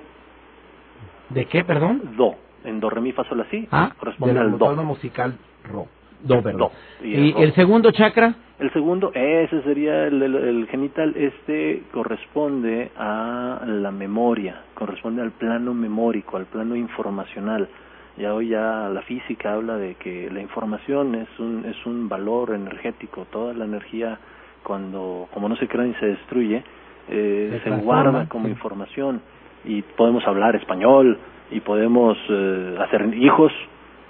¿De 1.28 1.44
qué, 1.46 1.64
perdón? 1.64 2.16
Do. 2.16 2.34
En 2.64 2.80
do, 2.80 2.88
re, 2.88 3.00
mi, 3.00 3.12
fa, 3.12 3.24
sol, 3.24 3.42
así. 3.42 3.68
Ah, 3.70 3.92
corresponde 3.98 4.38
al 4.40 4.52
do. 4.52 4.58
tono 4.58 4.84
musical 4.84 5.36
ro. 5.64 5.86
Do, 6.24 6.42
perdón. 6.42 6.70
¿Y, 7.02 7.32
el, 7.40 7.54
segundo 7.54 7.90
chakra? 7.92 8.34
El 8.58 8.72
segundo, 8.72 9.12
ese 9.14 9.62
sería 9.62 10.06
el, 10.06 10.22
el, 10.22 10.66
genital. 10.68 11.14
Este 11.16 11.82
corresponde 11.92 12.90
a 12.96 13.62
la 13.66 13.90
memoria, 13.90 14.62
corresponde 14.74 15.22
al 15.22 15.32
plano 15.32 15.74
memórico, 15.74 16.36
al 16.36 16.46
plano 16.46 16.74
informacional 16.74 17.68
ya 18.16 18.32
hoy 18.32 18.48
ya 18.48 18.88
la 18.92 19.02
física 19.02 19.54
habla 19.54 19.76
de 19.76 19.96
que 19.96 20.30
la 20.30 20.40
información 20.40 21.14
es 21.16 21.28
un 21.38 21.64
es 21.64 21.84
un 21.84 22.08
valor 22.08 22.54
energético 22.54 23.26
toda 23.30 23.54
la 23.54 23.64
energía 23.64 24.18
cuando 24.62 25.28
como 25.32 25.48
no 25.48 25.56
se 25.56 25.66
crea 25.66 25.84
ni 25.84 25.94
se 25.94 26.06
destruye 26.06 26.62
eh, 27.08 27.60
se, 27.62 27.70
guarda 27.70 28.28
como 28.28 28.48
información 28.48 29.20
y 29.64 29.82
podemos 29.82 30.26
hablar 30.26 30.54
español 30.56 31.18
y 31.50 31.60
podemos 31.60 32.16
eh, 32.28 32.76
hacer 32.80 33.12
hijos 33.14 33.52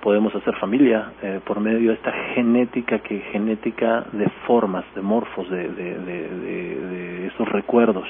podemos 0.04 0.34
hacer 0.34 0.54
familia 0.56 1.12
eh, 1.22 1.40
por 1.46 1.60
medio 1.60 1.88
de 1.88 1.94
esta 1.94 2.12
genética 2.34 2.98
que 2.98 3.20
genética 3.32 4.04
de 4.12 4.28
formas 4.46 4.84
de 4.94 5.00
morfos 5.00 5.48
de 5.48 5.66
de, 5.68 5.98
de, 5.98 6.28
de, 6.28 7.26
estos 7.28 7.48
recuerdos 7.48 8.06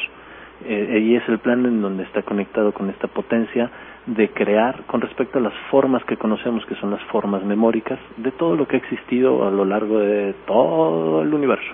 eh, 0.66 0.98
y 1.00 1.14
es 1.14 1.22
el 1.28 1.38
plan 1.38 1.64
en 1.64 1.80
donde 1.80 2.02
está 2.02 2.22
conectado 2.22 2.72
con 2.72 2.90
esta 2.90 3.06
potencia 3.06 3.70
de 4.06 4.28
crear 4.30 4.82
con 4.86 5.00
respecto 5.00 5.38
a 5.38 5.42
las 5.42 5.54
formas 5.70 6.04
que 6.04 6.16
conocemos, 6.16 6.66
que 6.66 6.74
son 6.76 6.90
las 6.90 7.02
formas 7.04 7.44
memóricas, 7.44 7.98
de 8.16 8.32
todo 8.32 8.56
lo 8.56 8.66
que 8.66 8.76
ha 8.76 8.78
existido 8.80 9.46
a 9.46 9.50
lo 9.50 9.64
largo 9.64 9.98
de 9.98 10.34
todo 10.46 11.22
el 11.22 11.32
universo. 11.32 11.72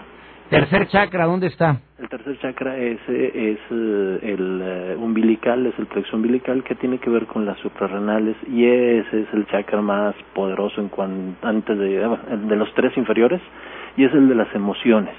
Tercer 0.51 0.89
chakra, 0.89 1.27
¿dónde 1.27 1.47
está? 1.47 1.81
El 1.99 2.09
tercer 2.09 2.39
chakra 2.41 2.77
es, 2.77 2.99
es 3.09 3.59
eh, 3.71 4.19
el 4.23 4.61
eh, 4.63 4.97
umbilical, 4.99 5.65
es 5.67 5.79
el 5.79 5.87
plexo 5.87 6.17
umbilical 6.17 6.65
que 6.65 6.75
tiene 6.75 6.99
que 6.99 7.09
ver 7.09 7.27
con 7.27 7.47
las 7.47 7.59
suprarrenales 7.61 8.37
y 8.49 8.67
ese 8.67 9.23
es 9.23 9.29
el 9.33 9.47
chakra 9.47 9.81
más 9.81 10.15
poderoso 10.35 10.81
en 10.81 10.89
cuanto, 10.89 11.47
antes 11.47 11.79
de, 11.79 12.19
de 12.49 12.57
los 12.57 12.73
tres 12.75 12.97
inferiores 12.97 13.41
y 13.97 14.05
es 14.05 14.13
el 14.13 14.29
de 14.29 14.35
las 14.35 14.53
emociones 14.55 15.15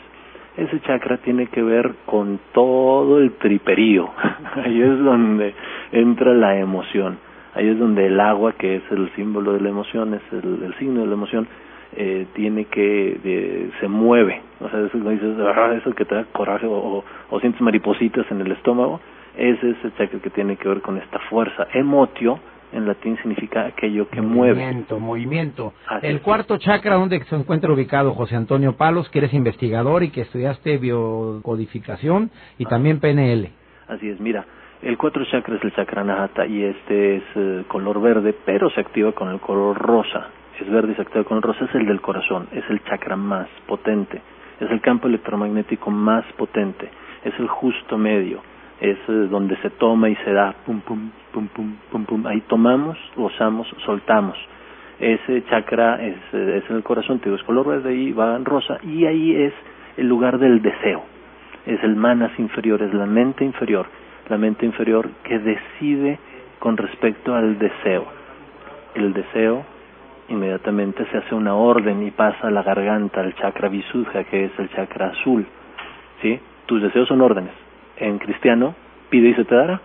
ese 0.57 0.81
chakra 0.81 1.17
tiene 1.17 1.47
que 1.47 1.63
ver 1.63 1.93
con 2.05 2.39
todo 2.53 3.19
el 3.19 3.31
triperío. 3.33 4.09
Ahí 4.55 4.81
es 4.81 4.99
donde 4.99 5.53
entra 5.91 6.33
la 6.33 6.57
emoción. 6.57 7.17
Ahí 7.53 7.67
es 7.67 7.79
donde 7.79 8.07
el 8.07 8.19
agua, 8.19 8.53
que 8.53 8.77
es 8.77 8.83
el 8.91 9.13
símbolo 9.15 9.53
de 9.53 9.61
la 9.61 9.69
emoción, 9.69 10.13
es 10.13 10.21
el, 10.31 10.73
signo 10.79 11.01
de 11.01 11.07
la 11.07 11.13
emoción, 11.13 11.47
eh, 11.95 12.27
tiene 12.33 12.65
que, 12.65 13.69
se 13.79 13.87
mueve. 13.87 14.41
O 14.59 14.69
sea, 14.69 14.79
eso, 14.81 14.97
dices, 14.97 15.37
ah, 15.39 15.73
eso 15.75 15.93
que 15.93 16.05
te 16.05 16.15
da 16.15 16.25
coraje 16.31 16.65
o, 16.65 17.03
o, 17.29 17.39
sientes 17.39 17.61
maripositas 17.61 18.25
en 18.31 18.41
el 18.41 18.51
estómago, 18.51 18.99
ese 19.37 19.71
es 19.71 19.77
el 19.83 19.95
chakra 19.95 20.19
que 20.19 20.29
tiene 20.29 20.55
que 20.55 20.67
ver 20.67 20.81
con 20.81 20.97
esta 20.97 21.19
fuerza. 21.29 21.67
Emotio 21.73 22.39
en 22.71 22.87
latín 22.87 23.17
significa 23.17 23.65
aquello 23.65 24.07
que 24.09 24.21
mueve. 24.21 24.61
Movimiento, 24.61 24.99
movimiento. 24.99 25.73
el 26.01 26.21
cuarto 26.21 26.57
chakra, 26.57 26.95
¿dónde 26.95 27.21
se 27.25 27.35
encuentra 27.35 27.71
ubicado 27.71 28.13
José 28.13 28.35
Antonio 28.35 28.77
Palos, 28.77 29.09
que 29.09 29.19
eres 29.19 29.33
investigador 29.33 30.03
y 30.03 30.11
que 30.11 30.21
estudiaste 30.21 30.77
biocodificación 30.77 32.31
y 32.57 32.65
también 32.65 32.99
PNL? 32.99 33.49
Así 33.87 34.09
es, 34.09 34.19
mira, 34.19 34.45
el 34.81 34.97
cuarto 34.97 35.19
chakra 35.25 35.55
es 35.55 35.63
el 35.63 35.73
chakra 35.73 36.03
nahata 36.03 36.45
y 36.45 36.63
este 36.63 37.17
es 37.17 37.23
eh, 37.35 37.63
color 37.67 38.01
verde, 38.01 38.33
pero 38.45 38.69
se 38.69 38.81
activa 38.81 39.11
con 39.11 39.29
el 39.29 39.39
color 39.39 39.77
rosa. 39.77 40.29
Si 40.57 40.63
es 40.63 40.69
verde 40.69 40.93
y 40.93 40.95
se 40.95 41.01
activa 41.01 41.23
con 41.23 41.37
el 41.37 41.43
rosa, 41.43 41.65
es 41.65 41.75
el 41.75 41.85
del 41.85 42.01
corazón, 42.01 42.47
es 42.51 42.63
el 42.69 42.83
chakra 42.83 43.15
más 43.15 43.47
potente, 43.67 44.21
es 44.59 44.69
el 44.69 44.81
campo 44.81 45.07
electromagnético 45.07 45.91
más 45.91 46.25
potente, 46.37 46.89
es 47.23 47.33
el 47.39 47.47
justo 47.47 47.97
medio, 47.97 48.41
es 48.79 48.97
eh, 49.07 49.27
donde 49.29 49.55
se 49.57 49.69
toma 49.71 50.09
y 50.09 50.15
se 50.17 50.33
da, 50.33 50.53
pum, 50.65 50.81
pum, 50.81 51.11
pum, 51.31 51.47
pum, 51.47 51.75
pum, 51.91 52.05
pum, 52.05 52.27
ahí 52.27 52.41
tomamos, 52.41 52.97
gozamos, 53.15 53.67
soltamos. 53.85 54.37
Ese 54.99 55.43
chakra 55.45 56.03
es, 56.03 56.17
eh, 56.33 56.61
es 56.63 56.69
el 56.69 56.83
corazón, 56.83 57.19
te 57.19 57.25
digo, 57.25 57.37
es 57.37 57.43
color 57.43 57.67
verde 57.67 57.93
y 57.95 58.11
va 58.11 58.35
en 58.35 58.45
rosa, 58.45 58.77
y 58.83 59.05
ahí 59.05 59.35
es 59.35 59.53
el 59.97 60.07
lugar 60.07 60.37
del 60.37 60.61
deseo, 60.61 61.03
es 61.65 61.83
el 61.83 61.95
manas 61.95 62.31
inferior, 62.37 62.81
es 62.81 62.93
la 62.93 63.05
mente 63.05 63.43
inferior, 63.45 63.87
la 64.29 64.37
mente 64.37 64.65
inferior 64.65 65.09
que 65.23 65.39
decide 65.39 66.19
con 66.59 66.77
respecto 66.77 67.33
al 67.35 67.57
deseo. 67.57 68.05
El 68.93 69.13
deseo 69.13 69.65
inmediatamente 70.31 71.05
se 71.11 71.17
hace 71.17 71.35
una 71.35 71.55
orden 71.55 72.05
y 72.05 72.11
pasa 72.11 72.47
a 72.47 72.51
la 72.51 72.63
garganta, 72.63 73.21
al 73.21 73.35
chakra 73.35 73.69
visuddha, 73.69 74.23
que 74.23 74.45
es 74.45 74.51
el 74.57 74.69
chakra 74.71 75.07
azul. 75.07 75.45
¿Sí? 76.21 76.39
Tus 76.65 76.81
deseos 76.81 77.07
son 77.07 77.21
órdenes. 77.21 77.53
En 77.97 78.17
cristiano, 78.17 78.75
pide 79.09 79.29
y 79.29 79.33
se 79.35 79.45
te 79.45 79.55
dará. 79.55 79.81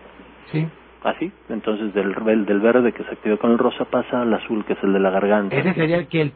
Sí. 0.52 0.66
Así. 1.02 1.30
Entonces, 1.48 1.92
del, 1.94 2.14
del 2.46 2.60
verde 2.60 2.92
que 2.92 3.04
se 3.04 3.10
activa 3.10 3.36
con 3.36 3.52
el 3.52 3.58
rosa 3.58 3.84
pasa 3.84 4.22
al 4.22 4.32
azul, 4.34 4.64
que 4.64 4.72
es 4.72 4.82
el 4.82 4.92
de 4.92 5.00
la 5.00 5.10
garganta. 5.10 5.56
¿Ese 5.56 5.74
sería 5.74 5.98
el 5.98 6.08
que 6.08 6.22
el 6.22 6.32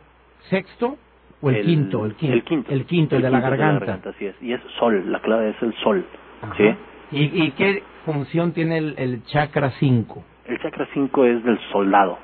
sexto 0.48 0.96
o 1.40 1.50
el, 1.50 1.64
quinto? 1.64 2.04
El 2.04 2.14
quinto. 2.14 2.34
El 2.34 2.44
quinto. 2.44 2.72
El 2.72 2.84
quinto, 2.84 3.16
el, 3.16 3.22
de, 3.22 3.30
la 3.30 3.40
garganta. 3.40 4.00
Así 4.04 4.26
es. 4.26 4.34
Y 4.40 4.52
es 4.52 4.60
sol, 4.78 5.10
la 5.10 5.20
clave 5.20 5.50
es 5.50 5.62
el 5.62 5.74
sol. 5.76 6.04
¿Sí? 6.56 6.74
¿Y, 7.12 7.44
¿Y 7.44 7.50
qué 7.52 7.82
función 8.04 8.52
tiene 8.52 8.78
el, 8.78 8.94
el 8.96 9.24
chakra 9.24 9.70
5? 9.70 10.24
El 10.46 10.58
chakra 10.60 10.86
5 10.92 11.24
es 11.24 11.44
del 11.44 11.58
soldado. 11.72 12.18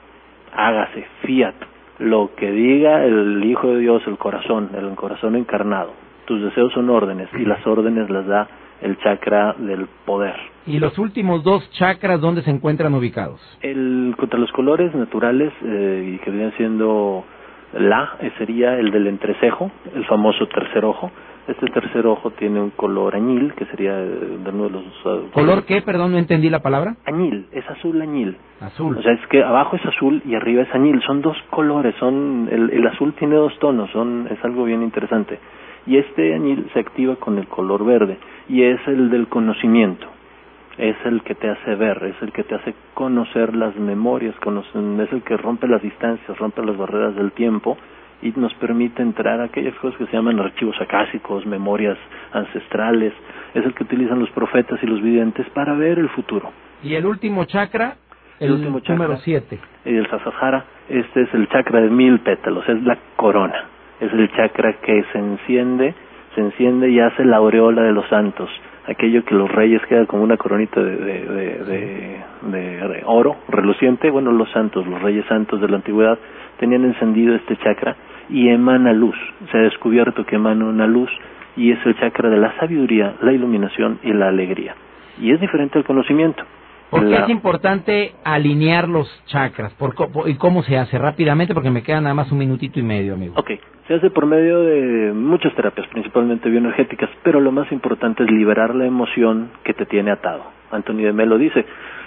Hágase, 0.52 1.04
fiat, 1.22 1.54
lo 1.98 2.30
que 2.36 2.50
diga 2.50 3.04
el 3.04 3.44
Hijo 3.44 3.68
de 3.68 3.80
Dios, 3.80 4.02
el 4.06 4.18
corazón, 4.18 4.70
el 4.74 4.94
corazón 4.94 5.36
encarnado. 5.36 5.92
Tus 6.26 6.42
deseos 6.42 6.72
son 6.72 6.90
órdenes 6.90 7.28
y 7.34 7.44
las 7.44 7.64
órdenes 7.66 8.10
las 8.10 8.26
da 8.26 8.48
el 8.82 8.98
chakra 8.98 9.54
del 9.58 9.86
poder. 10.04 10.36
¿Y 10.66 10.78
los 10.78 10.98
últimos 10.98 11.42
dos 11.44 11.68
chakras 11.72 12.20
dónde 12.20 12.42
se 12.42 12.50
encuentran 12.50 12.92
ubicados? 12.94 13.40
El, 13.62 14.14
contra 14.18 14.38
los 14.38 14.50
colores 14.52 14.94
naturales 14.94 15.52
y 15.62 15.66
eh, 15.66 16.20
que 16.24 16.30
vienen 16.30 16.52
siendo 16.56 17.24
la, 17.78 18.16
eh, 18.20 18.32
sería 18.38 18.78
el 18.78 18.90
del 18.90 19.06
entrecejo, 19.06 19.70
el 19.94 20.04
famoso 20.06 20.46
tercer 20.48 20.84
ojo, 20.84 21.10
este 21.48 21.66
tercer 21.66 22.06
ojo 22.06 22.32
tiene 22.32 22.60
un 22.60 22.70
color 22.70 23.14
añil, 23.14 23.54
que 23.54 23.66
sería 23.66 23.96
de 23.96 24.50
uno 24.50 24.64
de 24.64 24.70
los... 24.70 25.06
Uh, 25.06 25.30
¿Color 25.32 25.64
qué? 25.64 25.80
Perdón, 25.80 26.12
no 26.12 26.18
entendí 26.18 26.50
la 26.50 26.60
palabra. 26.60 26.96
Añil, 27.04 27.46
es 27.52 27.68
azul 27.70 28.02
añil. 28.02 28.36
Azul. 28.60 28.96
O 28.98 29.02
sea, 29.02 29.12
es 29.12 29.24
que 29.28 29.44
abajo 29.44 29.76
es 29.76 29.86
azul 29.86 30.22
y 30.24 30.34
arriba 30.34 30.62
es 30.62 30.74
añil. 30.74 31.00
Son 31.02 31.22
dos 31.22 31.36
colores, 31.50 31.94
son 32.00 32.48
el, 32.50 32.70
el 32.70 32.86
azul 32.88 33.14
tiene 33.14 33.36
dos 33.36 33.56
tonos, 33.60 33.88
son 33.92 34.26
es 34.28 34.44
algo 34.44 34.64
bien 34.64 34.82
interesante. 34.82 35.38
Y 35.86 35.98
este 35.98 36.34
añil 36.34 36.68
se 36.72 36.80
activa 36.80 37.14
con 37.14 37.38
el 37.38 37.46
color 37.46 37.84
verde 37.84 38.18
y 38.48 38.62
es 38.62 38.80
el 38.88 39.08
del 39.10 39.28
conocimiento. 39.28 40.08
Es 40.78 40.96
el 41.04 41.22
que 41.22 41.34
te 41.34 41.48
hace 41.48 41.74
ver, 41.74 42.02
es 42.04 42.22
el 42.22 42.32
que 42.32 42.44
te 42.44 42.54
hace 42.54 42.74
conocer 42.94 43.56
las 43.56 43.74
memorias, 43.76 44.34
es 44.34 45.12
el 45.12 45.22
que 45.22 45.36
rompe 45.36 45.66
las 45.66 45.80
distancias, 45.80 46.38
rompe 46.38 46.62
las 46.62 46.76
barreras 46.76 47.14
del 47.16 47.32
tiempo 47.32 47.78
y 48.22 48.32
nos 48.36 48.52
permite 48.54 49.02
entrar 49.02 49.40
a 49.40 49.44
aquellas 49.44 49.74
cosas 49.76 49.98
que 49.98 50.06
se 50.06 50.12
llaman 50.12 50.38
archivos 50.40 50.76
acásicos, 50.80 51.46
memorias 51.46 51.98
ancestrales, 52.32 53.12
es 53.54 53.64
el 53.64 53.74
que 53.74 53.84
utilizan 53.84 54.18
los 54.18 54.30
profetas 54.30 54.82
y 54.82 54.86
los 54.86 55.02
videntes 55.02 55.48
para 55.50 55.74
ver 55.74 55.98
el 55.98 56.08
futuro. 56.10 56.50
¿Y 56.82 56.94
el 56.94 57.06
último 57.06 57.44
chakra? 57.44 57.96
El, 58.38 58.52
último 58.52 58.80
chakra, 58.80 58.96
número 58.96 59.16
7. 59.18 59.58
El 59.84 60.08
Sasahara, 60.10 60.64
este 60.88 61.22
es 61.22 61.34
el 61.34 61.48
chakra 61.48 61.80
de 61.80 61.90
mil 61.90 62.20
pétalos, 62.20 62.68
es 62.68 62.82
la 62.82 62.98
corona, 63.16 63.64
es 64.00 64.12
el 64.12 64.30
chakra 64.32 64.74
que 64.82 65.04
se 65.12 65.18
enciende, 65.18 65.94
se 66.34 66.40
enciende 66.42 66.90
y 66.90 67.00
hace 67.00 67.24
la 67.24 67.38
aureola 67.38 67.82
de 67.82 67.92
los 67.92 68.06
santos, 68.08 68.50
aquello 68.86 69.24
que 69.24 69.34
los 69.34 69.50
reyes 69.50 69.82
queda 69.86 70.06
como 70.06 70.22
una 70.22 70.36
coronita 70.36 70.82
de, 70.82 70.98
de, 72.42 73.02
oro 73.04 73.36
reluciente, 73.48 74.10
bueno, 74.10 74.32
los 74.32 74.50
santos, 74.50 74.86
los 74.86 75.00
reyes 75.00 75.24
santos 75.26 75.60
de 75.60 75.68
la 75.68 75.76
antigüedad, 75.76 76.18
tenían 76.58 76.84
encendido 76.84 77.34
este 77.34 77.56
chakra 77.56 77.96
y 78.28 78.48
emana 78.48 78.92
luz. 78.92 79.16
Se 79.50 79.58
ha 79.58 79.62
descubierto 79.62 80.24
que 80.24 80.36
emana 80.36 80.64
una 80.64 80.86
luz 80.86 81.10
y 81.56 81.72
es 81.72 81.78
el 81.86 81.96
chakra 81.98 82.28
de 82.28 82.38
la 82.38 82.54
sabiduría, 82.58 83.14
la 83.22 83.32
iluminación 83.32 83.98
y 84.02 84.12
la 84.12 84.28
alegría. 84.28 84.74
Y 85.20 85.32
es 85.32 85.40
diferente 85.40 85.78
al 85.78 85.84
conocimiento. 85.84 86.44
¿Por 86.90 87.08
qué 87.08 87.16
es 87.16 87.28
importante 87.28 88.12
alinear 88.24 88.88
los 88.88 89.08
chakras? 89.26 89.72
¿Por, 89.74 89.94
¿Y 90.26 90.34
cómo 90.36 90.62
se 90.62 90.76
hace? 90.76 90.98
Rápidamente, 90.98 91.54
porque 91.54 91.70
me 91.70 91.82
queda 91.82 92.00
nada 92.00 92.14
más 92.14 92.30
un 92.30 92.38
minutito 92.38 92.78
y 92.78 92.82
medio, 92.82 93.14
amigo. 93.14 93.34
Ok, 93.36 93.50
se 93.88 93.94
hace 93.94 94.10
por 94.10 94.26
medio 94.26 94.60
de 94.60 95.12
muchas 95.12 95.54
terapias, 95.54 95.86
principalmente 95.88 96.48
bioenergéticas, 96.48 97.10
pero 97.22 97.40
lo 97.40 97.52
más 97.52 97.70
importante 97.72 98.24
es 98.24 98.30
liberar 98.30 98.74
la 98.74 98.86
emoción 98.86 99.50
que 99.64 99.74
te 99.74 99.86
tiene 99.86 100.10
atado. 100.10 100.44
Anthony 100.70 101.02
de 101.02 101.12
Melo 101.12 101.38
dice, 101.38 101.64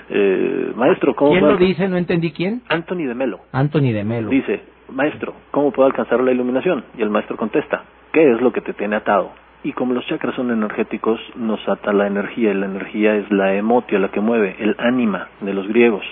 eh, 0.10 0.72
maestro, 0.76 1.16
¿cómo 1.16 1.32
¿Quién 1.32 1.48
lo 1.48 1.58
dice? 1.58 1.88
No 1.88 1.98
entendí 1.98 2.32
quién. 2.32 2.62
Anthony 2.68 3.08
de 3.08 3.16
Melo. 3.16 3.40
Anthony 3.52 3.92
de 3.94 4.04
Melo. 4.04 4.30
Dice, 4.30 4.62
maestro, 4.92 5.34
¿cómo 5.52 5.72
puedo 5.72 5.88
alcanzar 5.88 6.22
la 6.22 6.32
iluminación? 6.32 6.84
Y 6.98 7.02
el 7.02 7.10
maestro 7.10 7.38
contesta, 7.38 7.84
¿qué 8.12 8.32
es 8.32 8.42
lo 8.42 8.52
que 8.52 8.62
te 8.62 8.74
tiene 8.74 8.96
atado? 8.96 9.32
Y 9.64 9.74
como 9.74 9.94
los 9.94 10.06
chakras 10.08 10.36
son 10.36 10.52
energéticos, 10.52 11.20
nos 11.36 11.68
ata 11.68 11.92
la 11.92 12.08
energía, 12.08 12.52
y 12.52 12.54
la 12.54 12.66
energía 12.66 13.16
es 13.16 13.30
la 13.30 13.54
emotio, 13.56 14.00
la 14.00 14.10
que 14.10 14.22
mueve, 14.22 14.56
el 14.60 14.76
ánima 14.80 15.28
de 15.42 15.54
los 15.54 15.68
griegos. 15.68 16.06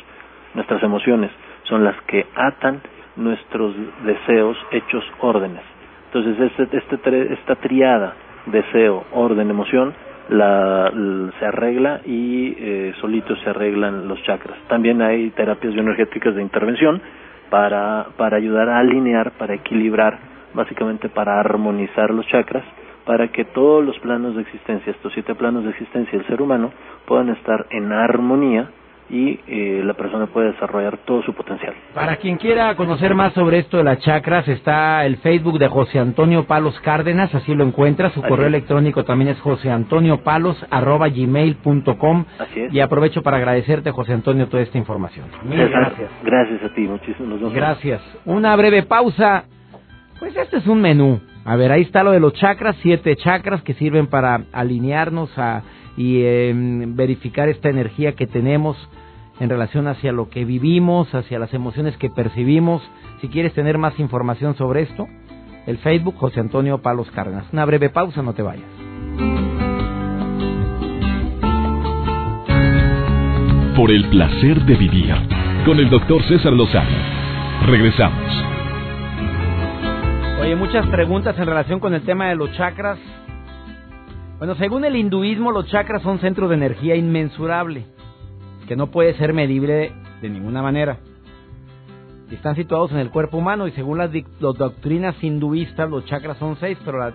Nuestras 0.53 0.83
emociones 0.83 1.31
son 1.63 1.83
las 1.83 1.95
que 2.03 2.25
atan 2.35 2.81
nuestros 3.15 3.73
deseos 4.03 4.57
hechos 4.71 5.03
órdenes. 5.19 5.63
Entonces, 6.07 6.51
este, 6.51 6.77
este, 6.77 7.33
esta 7.33 7.55
triada, 7.55 8.13
deseo, 8.47 9.05
orden, 9.13 9.49
emoción, 9.49 9.93
la, 10.29 10.91
se 11.39 11.45
arregla 11.45 12.01
y 12.05 12.55
eh, 12.57 12.93
solitos 12.99 13.39
se 13.41 13.49
arreglan 13.49 14.07
los 14.07 14.21
chakras. 14.23 14.57
También 14.67 15.01
hay 15.01 15.29
terapias 15.31 15.73
bioenergéticas 15.73 16.35
de 16.35 16.41
intervención 16.41 17.01
para, 17.49 18.07
para 18.17 18.37
ayudar 18.37 18.69
a 18.69 18.79
alinear, 18.79 19.31
para 19.31 19.53
equilibrar, 19.53 20.19
básicamente 20.53 21.09
para 21.09 21.39
armonizar 21.39 22.11
los 22.11 22.27
chakras, 22.27 22.63
para 23.07 23.29
que 23.29 23.45
todos 23.45 23.83
los 23.83 23.97
planos 23.99 24.35
de 24.35 24.41
existencia, 24.41 24.91
estos 24.91 25.13
siete 25.13 25.33
planos 25.33 25.63
de 25.63 25.69
existencia 25.71 26.19
del 26.19 26.27
ser 26.27 26.41
humano, 26.41 26.73
puedan 27.05 27.29
estar 27.29 27.65
en 27.71 27.93
armonía 27.93 28.69
y 29.09 29.39
eh, 29.47 29.81
la 29.85 29.93
persona 29.93 30.25
puede 30.25 30.51
desarrollar 30.51 30.97
todo 31.05 31.23
su 31.23 31.33
potencial. 31.33 31.73
Para 31.93 32.17
quien 32.17 32.35
quiera 32.35 32.75
conocer 32.75 33.15
más 33.15 33.31
sobre 33.31 33.59
esto 33.59 33.77
de 33.77 33.85
las 33.85 33.99
chakras, 33.99 34.45
está 34.49 35.05
el 35.05 35.15
Facebook 35.17 35.57
de 35.57 35.69
José 35.69 35.99
Antonio 35.99 36.45
Palos 36.45 36.77
Cárdenas, 36.81 37.33
así 37.33 37.55
lo 37.55 37.63
encuentra. 37.63 38.09
Su 38.09 38.21
correo 38.21 38.47
electrónico 38.47 39.05
también 39.05 39.29
es 39.29 39.39
joseantoniopalos.gmail.com. 39.39 42.25
Y 42.71 42.81
aprovecho 42.81 43.23
para 43.23 43.37
agradecerte, 43.37 43.91
José 43.91 44.11
Antonio, 44.11 44.49
toda 44.49 44.63
esta 44.63 44.77
información. 44.77 45.27
Mil 45.43 45.69
gracias. 45.69 46.11
Gracias 46.23 46.61
a 46.61 46.73
ti, 46.73 46.81
muchísimas 46.81 47.39
gracias. 47.39 47.53
Gracias. 47.53 48.01
Una 48.25 48.53
breve 48.57 48.83
pausa. 48.83 49.45
Pues 50.19 50.35
este 50.35 50.57
es 50.57 50.67
un 50.67 50.81
menú. 50.81 51.21
A 51.47 51.55
ver, 51.55 51.71
ahí 51.71 51.83
está 51.83 52.03
lo 52.03 52.11
de 52.11 52.19
los 52.19 52.33
chakras, 52.33 52.75
siete 52.81 53.15
chakras 53.15 53.61
que 53.63 53.73
sirven 53.75 54.07
para 54.07 54.43
alinearnos 54.51 55.29
a, 55.37 55.63
y 55.95 56.21
em, 56.21 56.93
verificar 56.97 57.47
esta 57.47 57.69
energía 57.69 58.15
que 58.15 58.27
tenemos 58.27 58.75
en 59.39 59.49
relación 59.49 59.87
hacia 59.87 60.11
lo 60.11 60.29
que 60.29 60.43
vivimos, 60.43 61.15
hacia 61.15 61.39
las 61.39 61.53
emociones 61.53 61.95
que 61.95 62.09
percibimos. 62.09 62.81
Si 63.21 63.29
quieres 63.29 63.53
tener 63.53 63.77
más 63.77 63.97
información 63.97 64.57
sobre 64.57 64.81
esto, 64.81 65.07
el 65.67 65.77
Facebook 65.77 66.17
José 66.17 66.41
Antonio 66.41 66.79
Palos 66.79 67.09
Cárdenas. 67.11 67.45
Una 67.53 67.63
breve 67.63 67.89
pausa, 67.91 68.21
no 68.21 68.33
te 68.33 68.41
vayas. 68.41 68.67
Por 73.73 73.89
el 73.89 74.09
placer 74.09 74.65
de 74.65 74.75
vivir 74.75 75.15
con 75.65 75.79
el 75.79 75.89
doctor 75.89 76.21
César 76.23 76.51
Lozano. 76.51 76.97
Regresamos. 77.67 78.56
Oye, 80.47 80.55
muchas 80.55 80.87
preguntas 80.87 81.37
en 81.37 81.45
relación 81.45 81.81
con 81.81 81.93
el 81.93 82.03
tema 82.03 82.29
de 82.29 82.35
los 82.35 82.49
chakras. 82.53 82.97
Bueno, 84.37 84.55
según 84.55 84.85
el 84.85 84.95
hinduismo, 84.95 85.51
los 85.51 85.67
chakras 85.67 86.01
son 86.01 86.19
centros 86.19 86.47
de 86.47 86.55
energía 86.55 86.95
inmensurable 86.95 87.85
que 88.65 88.77
no 88.77 88.87
puede 88.87 89.13
ser 89.17 89.33
medible 89.33 89.91
de 90.21 90.29
ninguna 90.29 90.61
manera. 90.61 90.99
Están 92.31 92.55
situados 92.55 92.93
en 92.93 92.99
el 92.99 93.09
cuerpo 93.09 93.35
humano 93.35 93.67
y 93.67 93.71
según 93.71 93.97
las, 93.97 94.09
doctrinas 94.39 95.21
hinduistas 95.21 95.89
los 95.89 96.05
chakras 96.05 96.37
son 96.37 96.55
seis, 96.61 96.77
pero 96.85 96.97
la, 96.97 97.13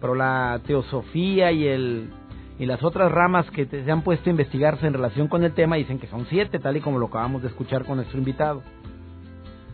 pero 0.00 0.16
la 0.16 0.60
teosofía 0.66 1.52
y, 1.52 1.68
el, 1.68 2.10
y 2.58 2.66
las 2.66 2.82
otras 2.82 3.12
ramas 3.12 3.48
que 3.52 3.66
se 3.66 3.88
han 3.88 4.02
puesto 4.02 4.28
a 4.28 4.32
investigarse 4.32 4.84
en 4.84 4.94
relación 4.94 5.28
con 5.28 5.44
el 5.44 5.52
tema 5.52 5.76
dicen 5.76 6.00
que 6.00 6.08
son 6.08 6.26
siete, 6.28 6.58
tal 6.58 6.76
y 6.76 6.80
como 6.80 6.98
lo 6.98 7.06
acabamos 7.06 7.42
de 7.42 7.48
escuchar 7.50 7.84
con 7.84 7.98
nuestro 7.98 8.18
invitado. 8.18 8.64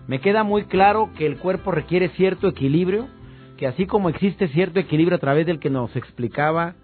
Me 0.06 0.20
queda 0.20 0.42
muy 0.42 0.64
claro 0.64 1.10
que 1.16 1.26
el 1.26 1.38
cuerpo 1.38 1.70
requiere 1.70 2.08
cierto 2.10 2.48
equilibrio, 2.48 3.08
que 3.56 3.66
así 3.66 3.86
como 3.86 4.08
existe 4.08 4.48
cierto 4.48 4.80
equilibrio 4.80 5.16
a 5.16 5.20
través 5.20 5.46
del 5.46 5.60
que 5.60 5.70
nos 5.70 5.94
explicaba 5.94 6.74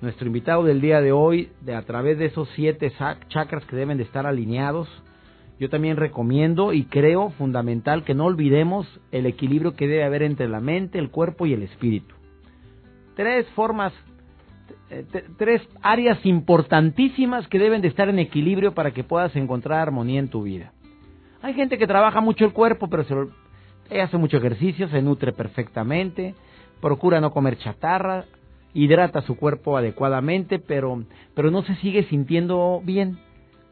nuestro 0.00 0.26
invitado 0.26 0.64
del 0.64 0.80
día 0.80 1.00
de 1.00 1.12
hoy, 1.12 1.50
de 1.60 1.76
a 1.76 1.82
través 1.82 2.18
de 2.18 2.26
esos 2.26 2.48
siete 2.56 2.92
chakras 3.28 3.64
que 3.66 3.76
deben 3.76 3.98
de 3.98 4.02
estar 4.02 4.26
alineados, 4.26 4.88
Yo 5.60 5.70
también 5.70 5.96
recomiendo 5.96 6.72
y 6.72 6.86
creo 6.86 7.30
fundamental 7.30 8.02
que 8.02 8.14
no 8.14 8.24
olvidemos 8.24 8.84
el 9.12 9.26
equilibrio 9.26 9.76
que 9.76 9.86
debe 9.86 10.02
haber 10.02 10.24
entre 10.24 10.48
la 10.48 10.58
mente, 10.58 10.98
el 10.98 11.10
cuerpo 11.10 11.46
y 11.46 11.52
el 11.52 11.62
espíritu. 11.62 12.12
Tres 13.14 13.46
formas, 13.50 13.92
eh, 14.90 15.04
tres 15.38 15.62
áreas 15.80 16.18
importantísimas 16.26 17.46
que 17.46 17.60
deben 17.60 17.80
de 17.80 17.88
estar 17.88 18.08
en 18.08 18.18
equilibrio 18.18 18.74
para 18.74 18.90
que 18.90 19.04
puedas 19.04 19.36
encontrar 19.36 19.78
armonía 19.78 20.18
en 20.18 20.28
tu 20.28 20.42
vida. 20.42 20.72
Hay 21.42 21.54
gente 21.54 21.78
que 21.78 21.86
trabaja 21.86 22.20
mucho 22.20 22.44
el 22.44 22.52
cuerpo, 22.52 22.88
pero 22.88 23.04
se 23.04 24.00
hace 24.00 24.16
mucho 24.16 24.38
ejercicio, 24.38 24.88
se 24.88 25.02
nutre 25.02 25.32
perfectamente, 25.32 26.34
procura 26.80 27.20
no 27.20 27.32
comer 27.32 27.58
chatarra, 27.58 28.24
hidrata 28.74 29.22
su 29.22 29.36
cuerpo 29.36 29.76
adecuadamente, 29.76 30.58
pero, 30.58 31.04
pero 31.34 31.50
no 31.50 31.62
se 31.62 31.74
sigue 31.76 32.04
sintiendo 32.04 32.80
bien 32.84 33.18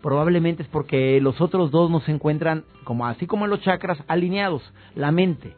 probablemente 0.02 0.62
es 0.62 0.68
porque 0.68 1.20
los 1.20 1.40
otros 1.40 1.70
dos 1.70 1.90
no 1.90 2.00
se 2.00 2.12
encuentran, 2.12 2.64
como 2.84 3.06
así 3.06 3.26
como 3.26 3.44
en 3.44 3.50
los 3.50 3.60
chakras, 3.60 4.02
alineados. 4.08 4.62
La 4.94 5.12
mente. 5.12 5.54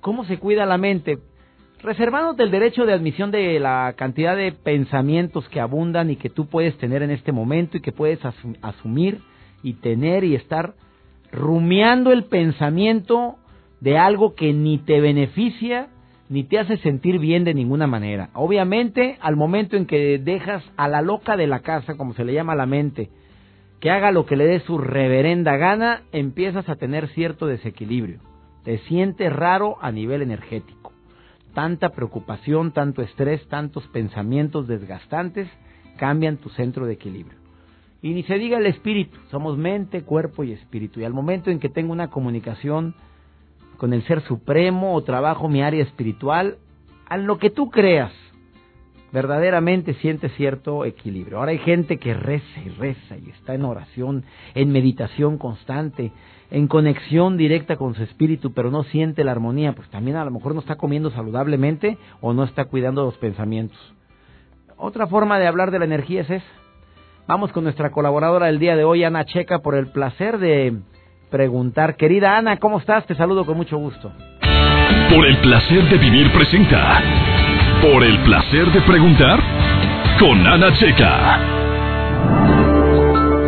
¿Cómo 0.00 0.24
se 0.24 0.38
cuida 0.38 0.66
la 0.66 0.78
mente? 0.78 1.18
Reservándote 1.82 2.42
el 2.42 2.50
derecho 2.50 2.86
de 2.86 2.94
admisión 2.94 3.30
de 3.30 3.60
la 3.60 3.94
cantidad 3.96 4.36
de 4.36 4.52
pensamientos 4.52 5.48
que 5.48 5.60
abundan 5.60 6.10
y 6.10 6.16
que 6.16 6.30
tú 6.30 6.46
puedes 6.46 6.76
tener 6.78 7.02
en 7.02 7.10
este 7.10 7.32
momento 7.32 7.76
y 7.76 7.80
que 7.80 7.92
puedes 7.92 8.20
asumir 8.62 9.20
y 9.62 9.74
tener 9.74 10.24
y 10.24 10.34
estar 10.34 10.74
rumiando 11.32 12.12
el 12.12 12.24
pensamiento 12.24 13.36
de 13.80 13.98
algo 13.98 14.34
que 14.34 14.52
ni 14.52 14.78
te 14.78 15.00
beneficia 15.00 15.88
ni 16.28 16.44
te 16.44 16.58
hace 16.58 16.76
sentir 16.78 17.18
bien 17.18 17.44
de 17.44 17.54
ninguna 17.54 17.86
manera. 17.86 18.30
Obviamente, 18.34 19.16
al 19.20 19.36
momento 19.36 19.76
en 19.76 19.86
que 19.86 20.18
dejas 20.18 20.64
a 20.76 20.88
la 20.88 21.02
loca 21.02 21.36
de 21.36 21.46
la 21.46 21.60
casa, 21.60 21.96
como 21.96 22.14
se 22.14 22.24
le 22.24 22.32
llama 22.32 22.54
a 22.54 22.56
la 22.56 22.66
mente, 22.66 23.10
que 23.80 23.90
haga 23.90 24.10
lo 24.10 24.26
que 24.26 24.36
le 24.36 24.46
dé 24.46 24.60
su 24.60 24.78
reverenda 24.78 25.56
gana, 25.56 26.02
empiezas 26.12 26.68
a 26.68 26.76
tener 26.76 27.08
cierto 27.08 27.46
desequilibrio. 27.46 28.20
Te 28.64 28.78
sientes 28.78 29.32
raro 29.32 29.76
a 29.80 29.92
nivel 29.92 30.22
energético. 30.22 30.92
Tanta 31.54 31.90
preocupación, 31.90 32.72
tanto 32.72 33.02
estrés, 33.02 33.46
tantos 33.48 33.86
pensamientos 33.88 34.66
desgastantes 34.66 35.48
cambian 35.96 36.36
tu 36.38 36.48
centro 36.50 36.86
de 36.86 36.94
equilibrio. 36.94 37.35
Y 38.06 38.14
ni 38.14 38.22
se 38.22 38.38
diga 38.38 38.58
el 38.58 38.66
espíritu, 38.66 39.18
somos 39.32 39.58
mente, 39.58 40.02
cuerpo 40.02 40.44
y 40.44 40.52
espíritu. 40.52 41.00
Y 41.00 41.04
al 41.04 41.12
momento 41.12 41.50
en 41.50 41.58
que 41.58 41.68
tengo 41.68 41.90
una 41.90 42.06
comunicación 42.06 42.94
con 43.78 43.92
el 43.92 44.04
Ser 44.04 44.20
Supremo 44.20 44.94
o 44.94 45.02
trabajo 45.02 45.48
mi 45.48 45.60
área 45.60 45.82
espiritual, 45.82 46.58
a 47.08 47.16
lo 47.16 47.38
que 47.38 47.50
tú 47.50 47.68
creas, 47.68 48.12
verdaderamente 49.10 49.94
siente 49.94 50.28
cierto 50.28 50.84
equilibrio. 50.84 51.38
Ahora 51.38 51.50
hay 51.50 51.58
gente 51.58 51.96
que 51.96 52.14
reza 52.14 52.60
y 52.64 52.68
reza 52.68 53.16
y 53.16 53.30
está 53.30 53.54
en 53.54 53.64
oración, 53.64 54.22
en 54.54 54.70
meditación 54.70 55.36
constante, 55.36 56.12
en 56.52 56.68
conexión 56.68 57.36
directa 57.36 57.74
con 57.74 57.96
su 57.96 58.04
espíritu, 58.04 58.52
pero 58.52 58.70
no 58.70 58.84
siente 58.84 59.24
la 59.24 59.32
armonía, 59.32 59.72
pues 59.72 59.88
también 59.90 60.16
a 60.16 60.24
lo 60.24 60.30
mejor 60.30 60.54
no 60.54 60.60
está 60.60 60.76
comiendo 60.76 61.10
saludablemente 61.10 61.98
o 62.20 62.32
no 62.32 62.44
está 62.44 62.66
cuidando 62.66 63.02
los 63.02 63.18
pensamientos. 63.18 63.78
Otra 64.76 65.08
forma 65.08 65.40
de 65.40 65.48
hablar 65.48 65.72
de 65.72 65.80
la 65.80 65.86
energía 65.86 66.20
es 66.20 66.30
esa. 66.30 66.65
Vamos 67.28 67.50
con 67.50 67.64
nuestra 67.64 67.90
colaboradora 67.90 68.46
del 68.46 68.60
día 68.60 68.76
de 68.76 68.84
hoy, 68.84 69.02
Ana 69.02 69.24
Checa, 69.24 69.58
por 69.58 69.74
el 69.74 69.88
placer 69.88 70.38
de 70.38 70.74
preguntar. 71.28 71.96
Querida 71.96 72.36
Ana, 72.38 72.58
¿cómo 72.58 72.78
estás? 72.78 73.04
Te 73.06 73.16
saludo 73.16 73.44
con 73.44 73.56
mucho 73.56 73.78
gusto. 73.78 74.12
Por 75.12 75.26
el 75.26 75.36
placer 75.38 75.88
de 75.88 75.98
vivir 75.98 76.30
presenta 76.30 77.02
por 77.82 78.04
el 78.04 78.16
placer 78.20 78.70
de 78.70 78.80
preguntar 78.82 79.40
con 80.20 80.46
Ana 80.46 80.72
Checa. 80.78 81.40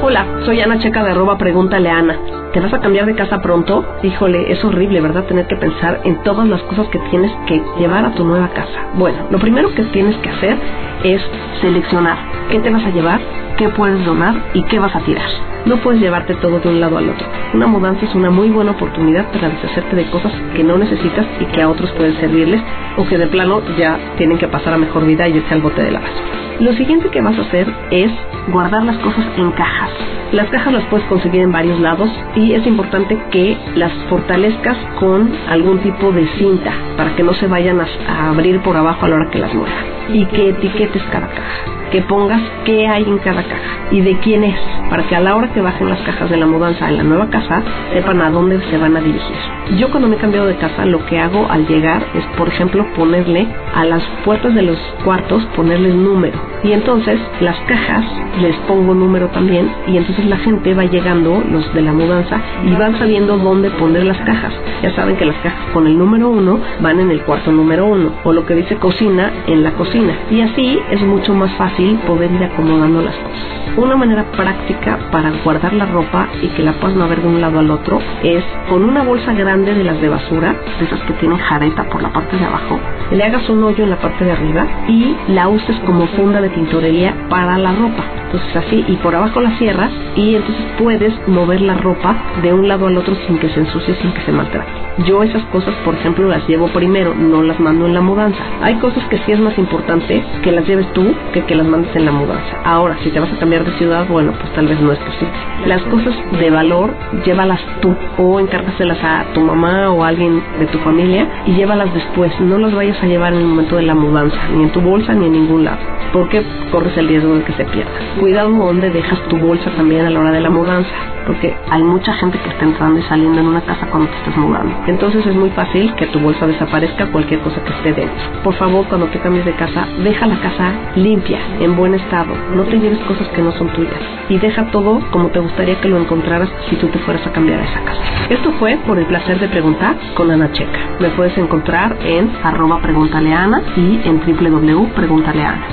Hola, 0.02 0.26
soy 0.44 0.60
Ana 0.60 0.80
Checa 0.80 1.04
de 1.04 1.12
arroba 1.12 1.38
Pregúntale 1.38 1.88
Ana. 1.88 2.18
¿Te 2.52 2.58
vas 2.58 2.74
a 2.74 2.80
cambiar 2.80 3.06
de 3.06 3.14
casa 3.14 3.40
pronto? 3.40 3.84
Híjole, 4.02 4.50
es 4.50 4.64
horrible, 4.64 5.00
¿verdad? 5.00 5.24
Tener 5.24 5.46
que 5.46 5.56
pensar 5.56 6.00
en 6.02 6.20
todas 6.24 6.48
las 6.48 6.62
cosas 6.62 6.88
que 6.88 6.98
tienes 7.10 7.30
que 7.46 7.62
llevar 7.78 8.04
a 8.04 8.14
tu 8.14 8.24
nueva 8.24 8.48
casa. 8.48 8.88
Bueno, 8.94 9.18
lo 9.30 9.38
primero 9.38 9.72
que 9.74 9.84
tienes 9.84 10.16
que 10.16 10.30
hacer 10.30 10.58
es 11.04 11.22
seleccionar 11.60 12.16
qué 12.50 12.58
te 12.58 12.70
vas 12.70 12.84
a 12.84 12.90
llevar, 12.90 13.20
qué 13.58 13.68
puedes 13.68 14.02
donar 14.06 14.34
y 14.54 14.62
qué 14.64 14.78
vas 14.78 14.94
a 14.94 15.00
tirar. 15.00 15.28
No 15.66 15.76
puedes 15.78 16.00
llevarte 16.00 16.34
todo 16.36 16.60
de 16.60 16.68
un 16.68 16.80
lado 16.80 16.96
al 16.96 17.10
otro. 17.10 17.26
Una 17.52 17.66
mudanza 17.66 18.06
es 18.06 18.14
una 18.14 18.30
muy 18.30 18.48
buena 18.48 18.70
oportunidad 18.70 19.30
para 19.32 19.50
deshacerte 19.50 19.96
de 19.96 20.08
cosas 20.10 20.32
que 20.54 20.62
no 20.62 20.78
necesitas 20.78 21.26
y 21.40 21.44
que 21.46 21.60
a 21.60 21.68
otros 21.68 21.90
pueden 21.92 22.16
servirles 22.20 22.62
o 22.96 23.06
que 23.06 23.18
de 23.18 23.26
plano 23.26 23.60
ya 23.76 23.98
tienen 24.16 24.38
que 24.38 24.48
pasar 24.48 24.72
a 24.72 24.78
mejor 24.78 25.04
vida 25.04 25.28
y 25.28 25.36
irse 25.36 25.52
al 25.52 25.60
bote 25.60 25.82
de 25.82 25.90
la 25.90 26.00
basura. 26.00 26.38
Lo 26.60 26.72
siguiente 26.72 27.08
que 27.10 27.20
vas 27.20 27.36
a 27.36 27.42
hacer 27.42 27.68
es 27.90 28.10
guardar 28.48 28.84
las 28.84 28.96
cosas 28.98 29.24
en 29.36 29.50
cajas. 29.52 29.90
Las 30.32 30.48
cajas 30.50 30.72
las 30.72 30.84
puedes 30.84 31.06
conseguir 31.06 31.42
en 31.42 31.52
varios 31.52 31.80
lados 31.80 32.10
y 32.36 32.52
es 32.52 32.66
importante 32.66 33.18
que 33.30 33.56
las 33.74 33.92
fortalezcas 34.08 34.76
con 35.00 35.30
algún 35.48 35.78
tipo 35.80 36.12
de 36.12 36.26
cinta 36.38 36.72
para 36.96 37.14
que 37.16 37.22
no 37.22 37.34
se 37.34 37.46
vayan 37.46 37.80
a, 37.80 38.30
abrir 38.30 38.60
por 38.60 38.76
abajo 38.76 39.06
a 39.06 39.08
la 39.08 39.16
hora 39.16 39.30
que 39.30 39.38
las 39.38 39.54
muevas 39.54 39.74
y 40.12 40.24
que 40.26 40.50
etiquetes 40.50 41.02
cada 41.10 41.28
caja 41.28 41.77
que 41.90 42.02
pongas 42.02 42.40
qué 42.64 42.86
hay 42.86 43.04
en 43.04 43.18
cada 43.18 43.42
caja 43.42 43.88
y 43.90 44.00
de 44.00 44.18
quién 44.18 44.44
es, 44.44 44.58
para 44.90 45.04
que 45.04 45.16
a 45.16 45.20
la 45.20 45.34
hora 45.36 45.52
que 45.52 45.60
bajen 45.60 45.88
las 45.88 46.00
cajas 46.02 46.30
de 46.30 46.36
la 46.36 46.46
mudanza 46.46 46.88
en 46.88 46.96
la 46.98 47.02
nueva 47.02 47.28
casa 47.30 47.62
sepan 47.92 48.20
a 48.20 48.30
dónde 48.30 48.60
se 48.70 48.78
van 48.78 48.96
a 48.96 49.00
dirigir. 49.00 49.36
Yo 49.78 49.90
cuando 49.90 50.08
me 50.08 50.16
he 50.16 50.18
cambiado 50.18 50.46
de 50.46 50.56
casa 50.56 50.84
lo 50.84 51.04
que 51.06 51.18
hago 51.18 51.46
al 51.50 51.66
llegar 51.66 52.02
es, 52.14 52.24
por 52.36 52.48
ejemplo, 52.48 52.86
ponerle 52.96 53.46
a 53.74 53.84
las 53.84 54.02
puertas 54.24 54.54
de 54.54 54.62
los 54.62 54.78
cuartos, 55.04 55.44
ponerles 55.56 55.94
número. 55.94 56.38
Y 56.62 56.72
entonces 56.72 57.20
las 57.40 57.56
cajas 57.60 58.04
les 58.40 58.56
pongo 58.66 58.94
número 58.94 59.28
también 59.28 59.70
y 59.86 59.96
entonces 59.96 60.24
la 60.26 60.38
gente 60.38 60.74
va 60.74 60.84
llegando, 60.84 61.42
los 61.50 61.72
de 61.74 61.82
la 61.82 61.92
mudanza, 61.92 62.40
y 62.64 62.74
van 62.74 62.98
sabiendo 62.98 63.38
dónde 63.38 63.70
poner 63.70 64.04
las 64.04 64.18
cajas. 64.18 64.52
Ya 64.82 64.94
saben 64.94 65.16
que 65.16 65.24
las 65.24 65.36
cajas 65.36 65.70
con 65.72 65.86
el 65.86 65.96
número 65.96 66.28
uno 66.28 66.58
van 66.80 67.00
en 67.00 67.10
el 67.10 67.22
cuarto 67.22 67.52
número 67.52 67.86
uno, 67.86 68.12
o 68.24 68.32
lo 68.32 68.46
que 68.46 68.54
dice 68.54 68.76
cocina 68.76 69.30
en 69.46 69.62
la 69.62 69.72
cocina. 69.72 70.14
Y 70.30 70.40
así 70.40 70.78
es 70.90 71.00
mucho 71.02 71.34
más 71.34 71.52
fácil 71.52 71.77
poder 72.06 72.30
ir 72.32 72.42
acomodando 72.42 73.02
las 73.02 73.14
cosas. 73.14 73.58
Una 73.76 73.94
manera 73.94 74.24
práctica 74.32 74.98
para 75.12 75.30
guardar 75.44 75.72
la 75.72 75.86
ropa 75.86 76.26
y 76.42 76.48
que 76.48 76.62
la 76.62 76.72
puedas 76.72 76.96
mover 76.96 77.22
de 77.22 77.28
un 77.28 77.40
lado 77.40 77.60
al 77.60 77.70
otro 77.70 78.00
es 78.24 78.42
con 78.68 78.82
una 78.82 79.04
bolsa 79.04 79.32
grande 79.34 79.74
de 79.74 79.84
las 79.84 80.00
de 80.00 80.08
basura, 80.08 80.56
de 80.80 80.84
esas 80.84 81.00
que 81.02 81.12
tienen 81.14 81.38
jareta 81.38 81.84
por 81.84 82.02
la 82.02 82.12
parte 82.12 82.36
de 82.36 82.44
abajo, 82.44 82.80
le 83.12 83.22
hagas 83.22 83.48
un 83.48 83.62
hoyo 83.62 83.84
en 83.84 83.90
la 83.90 83.96
parte 83.96 84.24
de 84.24 84.32
arriba 84.32 84.66
y 84.88 85.14
la 85.28 85.48
uses 85.48 85.78
como 85.86 86.06
funda 86.08 86.40
de 86.40 86.48
tintorería 86.50 87.14
para 87.30 87.56
la 87.56 87.72
ropa. 87.72 88.04
Entonces 88.26 88.56
así, 88.56 88.84
y 88.86 88.96
por 88.96 89.14
abajo 89.14 89.40
la 89.40 89.56
cierras 89.56 89.90
y 90.16 90.34
entonces 90.34 90.64
puedes 90.78 91.14
mover 91.28 91.62
la 91.62 91.74
ropa 91.74 92.14
de 92.42 92.52
un 92.52 92.68
lado 92.68 92.88
al 92.88 92.98
otro 92.98 93.14
sin 93.26 93.38
que 93.38 93.48
se 93.48 93.60
ensucie, 93.60 93.94
sin 94.02 94.12
que 94.12 94.20
se 94.22 94.32
maltrate. 94.32 94.70
Yo 95.06 95.22
esas 95.22 95.42
cosas, 95.44 95.74
por 95.84 95.94
ejemplo, 95.94 96.28
las 96.28 96.46
llevo 96.48 96.66
primero, 96.68 97.14
no 97.14 97.42
las 97.42 97.58
mando 97.60 97.86
en 97.86 97.94
la 97.94 98.00
mudanza. 98.00 98.42
Hay 98.60 98.74
cosas 98.74 99.02
que 99.04 99.18
sí 99.18 99.32
es 99.32 99.40
más 99.40 99.56
importante 99.56 100.22
que 100.42 100.52
las 100.52 100.66
lleves 100.66 100.92
tú 100.92 101.14
que 101.32 101.44
que 101.44 101.54
las 101.54 101.66
mandes 101.68 101.94
en 101.94 102.04
la 102.04 102.12
mudanza. 102.12 102.56
Ahora, 102.64 102.96
si 103.02 103.10
te 103.10 103.20
vas 103.20 103.32
a 103.32 103.38
cambiar 103.38 103.64
de 103.64 103.72
ciudad, 103.78 104.06
bueno, 104.08 104.32
pues 104.32 104.52
tal 104.54 104.66
vez 104.66 104.80
no 104.80 104.92
es 104.92 104.98
posible. 104.98 105.32
Las 105.66 105.82
cosas 105.82 106.14
de 106.38 106.50
valor, 106.50 106.90
llévalas 107.24 107.60
tú 107.80 107.94
o 108.16 108.40
encárgaselas 108.40 108.98
a 109.02 109.24
tu 109.34 109.40
mamá 109.40 109.90
o 109.90 110.04
a 110.04 110.08
alguien 110.08 110.42
de 110.58 110.66
tu 110.66 110.78
familia 110.78 111.26
y 111.46 111.52
llévalas 111.52 111.92
después. 111.94 112.32
No 112.40 112.58
las 112.58 112.74
vayas 112.74 113.02
a 113.02 113.06
llevar 113.06 113.32
en 113.32 113.40
el 113.40 113.46
momento 113.46 113.76
de 113.76 113.82
la 113.82 113.94
mudanza, 113.94 114.38
ni 114.54 114.64
en 114.64 114.70
tu 114.70 114.80
bolsa 114.80 115.14
ni 115.14 115.26
en 115.26 115.32
ningún 115.32 115.64
lado, 115.64 115.78
porque 116.12 116.42
corres 116.70 116.96
el 116.96 117.08
riesgo 117.08 117.34
de 117.34 117.44
que 117.44 117.52
se 117.52 117.64
pierda. 117.66 117.90
Cuidado 118.18 118.50
donde 118.50 118.90
dejas 118.90 119.20
tu 119.28 119.36
bolsa 119.36 119.70
también 119.76 120.06
a 120.06 120.10
la 120.10 120.20
hora 120.20 120.32
de 120.32 120.40
la 120.40 120.50
mudanza, 120.50 120.90
porque 121.28 121.54
hay 121.70 121.82
mucha 121.82 122.14
gente 122.14 122.38
que 122.38 122.48
está 122.48 122.64
entrando 122.64 122.98
y 122.98 123.02
saliendo 123.02 123.40
en 123.40 123.48
una 123.48 123.60
casa 123.60 123.86
cuando 123.90 124.08
te 124.10 124.16
estás 124.16 124.36
mudando. 124.38 124.74
Entonces 124.86 125.24
es 125.26 125.36
muy 125.36 125.50
fácil 125.50 125.94
que 125.94 126.06
tu 126.06 126.18
bolsa 126.18 126.46
desaparezca 126.46 127.12
cualquier 127.12 127.40
cosa 127.40 127.62
que 127.62 127.70
esté 127.70 127.92
dentro. 127.92 128.42
Por 128.42 128.54
favor, 128.54 128.86
cuando 128.88 129.06
te 129.08 129.20
cambies 129.20 129.44
de 129.44 129.52
casa, 129.52 129.86
deja 130.02 130.26
la 130.26 130.40
casa 130.40 130.72
limpia, 130.96 131.38
en 131.60 131.76
buen 131.76 131.94
estado. 131.94 132.34
No 132.54 132.62
te 132.62 132.80
lleves 132.80 132.98
cosas 133.00 133.28
que 133.28 133.42
no 133.42 133.52
son 133.52 133.68
tuyas. 133.74 134.00
Y 134.30 134.38
deja 134.38 134.70
todo 134.70 135.00
como 135.10 135.28
te 135.28 135.38
gustaría 135.38 135.78
que 135.80 135.88
lo 135.88 135.98
encontraras 135.98 136.48
si 136.70 136.76
tú 136.76 136.88
te 136.88 136.98
fueras 137.00 137.26
a 137.26 137.32
cambiar 137.32 137.60
a 137.60 137.64
esa 137.64 137.84
casa. 137.84 138.00
Esto 138.30 138.50
fue 138.52 138.78
por 138.86 138.98
el 138.98 139.04
placer 139.04 139.38
de 139.38 139.48
preguntar 139.48 139.96
con 140.14 140.30
Ana 140.30 140.50
Checa. 140.52 140.78
Me 140.98 141.10
puedes 141.10 141.36
encontrar 141.36 141.98
en 142.04 142.30
arroba 142.42 142.80
preguntaleana 142.80 143.62
y 143.76 144.00
en 144.04 144.20
www.preguntaleana. 144.20 145.66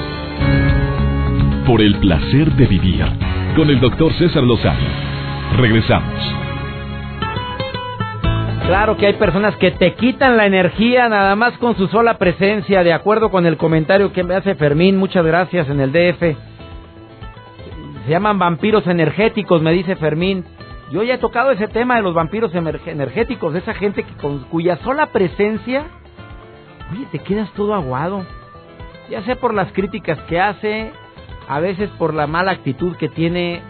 Por 1.65 1.81
el 1.81 1.95
placer 1.99 2.51
de 2.51 2.67
vivir 2.67 3.05
con 3.55 3.69
el 3.69 3.79
doctor 3.79 4.11
César 4.13 4.43
Lozano. 4.43 5.14
Regresamos. 5.57 6.45
Claro 8.65 8.97
que 8.97 9.05
hay 9.05 9.13
personas 9.13 9.55
que 9.57 9.71
te 9.71 9.93
quitan 9.93 10.37
la 10.37 10.47
energía 10.47 11.07
nada 11.07 11.35
más 11.35 11.55
con 11.59 11.77
su 11.77 11.87
sola 11.87 12.17
presencia, 12.17 12.83
de 12.83 12.93
acuerdo 12.93 13.29
con 13.29 13.45
el 13.45 13.57
comentario 13.57 14.11
que 14.11 14.23
me 14.23 14.35
hace 14.35 14.55
Fermín, 14.55 14.97
muchas 14.97 15.23
gracias 15.23 15.69
en 15.69 15.79
el 15.79 15.91
DF. 15.91 16.19
Se 18.05 18.09
llaman 18.09 18.39
vampiros 18.39 18.87
energéticos, 18.87 19.61
me 19.61 19.71
dice 19.71 19.95
Fermín. 19.95 20.43
Yo 20.91 21.03
ya 21.03 21.15
he 21.15 21.17
tocado 21.19 21.51
ese 21.51 21.67
tema 21.67 21.95
de 21.95 22.01
los 22.01 22.13
vampiros 22.13 22.51
energéticos, 22.53 23.55
esa 23.55 23.75
gente 23.75 24.03
que 24.03 24.13
con 24.15 24.39
cuya 24.45 24.77
sola 24.77 25.07
presencia, 25.07 25.85
oye, 26.91 27.05
te 27.11 27.19
quedas 27.19 27.51
todo 27.53 27.75
aguado. 27.75 28.25
Ya 29.09 29.21
sea 29.23 29.35
por 29.35 29.53
las 29.53 29.71
críticas 29.73 30.19
que 30.27 30.39
hace, 30.39 30.91
a 31.47 31.59
veces 31.59 31.89
por 31.99 32.13
la 32.13 32.27
mala 32.27 32.51
actitud 32.51 32.95
que 32.97 33.09
tiene 33.09 33.61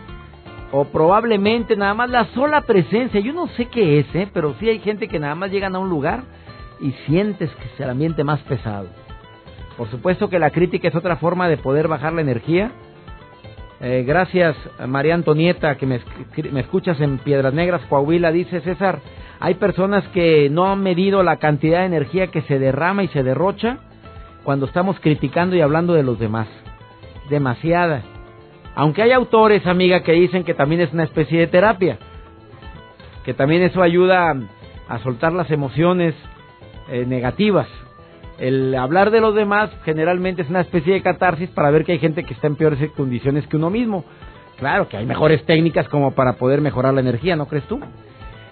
o 0.77 0.83
probablemente 0.83 1.77
nada 1.77 1.93
más 1.93 2.09
la 2.09 2.25
sola 2.33 2.59
presencia, 2.59 3.21
yo 3.21 3.31
no 3.31 3.47
sé 3.55 3.67
qué 3.67 3.99
es, 3.99 4.07
¿eh? 4.13 4.27
pero 4.33 4.55
sí 4.59 4.67
hay 4.67 4.79
gente 4.79 5.07
que 5.07 5.19
nada 5.19 5.33
más 5.33 5.49
llegan 5.49 5.73
a 5.73 5.79
un 5.79 5.89
lugar 5.89 6.23
y 6.81 6.91
sientes 7.05 7.49
que 7.49 7.63
es 7.63 7.79
el 7.79 7.89
ambiente 7.89 8.25
más 8.25 8.41
pesado. 8.41 8.89
Por 9.77 9.89
supuesto 9.89 10.29
que 10.29 10.37
la 10.37 10.49
crítica 10.49 10.89
es 10.89 10.95
otra 10.95 11.15
forma 11.15 11.47
de 11.47 11.55
poder 11.55 11.87
bajar 11.87 12.11
la 12.11 12.19
energía. 12.19 12.71
Eh, 13.79 14.03
gracias, 14.05 14.57
María 14.85 15.15
Antonieta, 15.15 15.77
que 15.77 15.85
me, 15.85 16.01
me 16.51 16.59
escuchas 16.59 16.99
en 16.99 17.19
Piedras 17.19 17.53
Negras, 17.53 17.81
Coahuila. 17.87 18.33
Dice 18.33 18.59
César, 18.59 18.99
hay 19.39 19.53
personas 19.53 20.05
que 20.09 20.49
no 20.49 20.69
han 20.69 20.83
medido 20.83 21.23
la 21.23 21.37
cantidad 21.37 21.79
de 21.79 21.85
energía 21.85 22.27
que 22.27 22.41
se 22.41 22.59
derrama 22.59 23.01
y 23.01 23.07
se 23.09 23.23
derrocha 23.23 23.77
cuando 24.43 24.65
estamos 24.65 24.99
criticando 24.99 25.55
y 25.55 25.61
hablando 25.61 25.93
de 25.93 26.03
los 26.03 26.19
demás. 26.19 26.49
Demasiada. 27.29 28.14
Aunque 28.75 29.01
hay 29.01 29.13
autores, 29.13 29.65
amiga, 29.65 30.03
que 30.03 30.11
dicen 30.11 30.43
que 30.43 30.53
también 30.53 30.81
es 30.81 30.91
una 30.91 31.05
especie 31.05 31.39
de 31.39 31.47
terapia, 31.47 31.97
que 33.23 33.33
también 33.33 33.63
eso 33.63 33.81
ayuda 33.81 34.35
a, 34.89 34.99
soltar 34.99 35.31
las 35.31 35.49
emociones 35.49 36.13
eh, 36.89 37.05
negativas. 37.07 37.67
El 38.37 38.75
hablar 38.75 39.11
de 39.11 39.21
los 39.21 39.33
demás 39.33 39.71
generalmente 39.85 40.41
es 40.41 40.49
una 40.49 40.59
especie 40.59 40.93
de 40.93 41.01
catarsis 41.01 41.49
para 41.51 41.71
ver 41.71 41.85
que 41.85 41.93
hay 41.93 41.99
gente 41.99 42.25
que 42.25 42.33
está 42.33 42.47
en 42.47 42.57
peores 42.57 42.91
condiciones 42.91 43.47
que 43.47 43.55
uno 43.55 43.69
mismo. 43.69 44.03
Claro 44.57 44.89
que 44.89 44.97
hay 44.97 45.05
mejores 45.05 45.45
técnicas 45.45 45.87
como 45.87 46.11
para 46.11 46.33
poder 46.33 46.59
mejorar 46.59 46.93
la 46.93 46.99
energía, 46.99 47.37
¿no 47.37 47.47
crees 47.47 47.65
tú? 47.65 47.79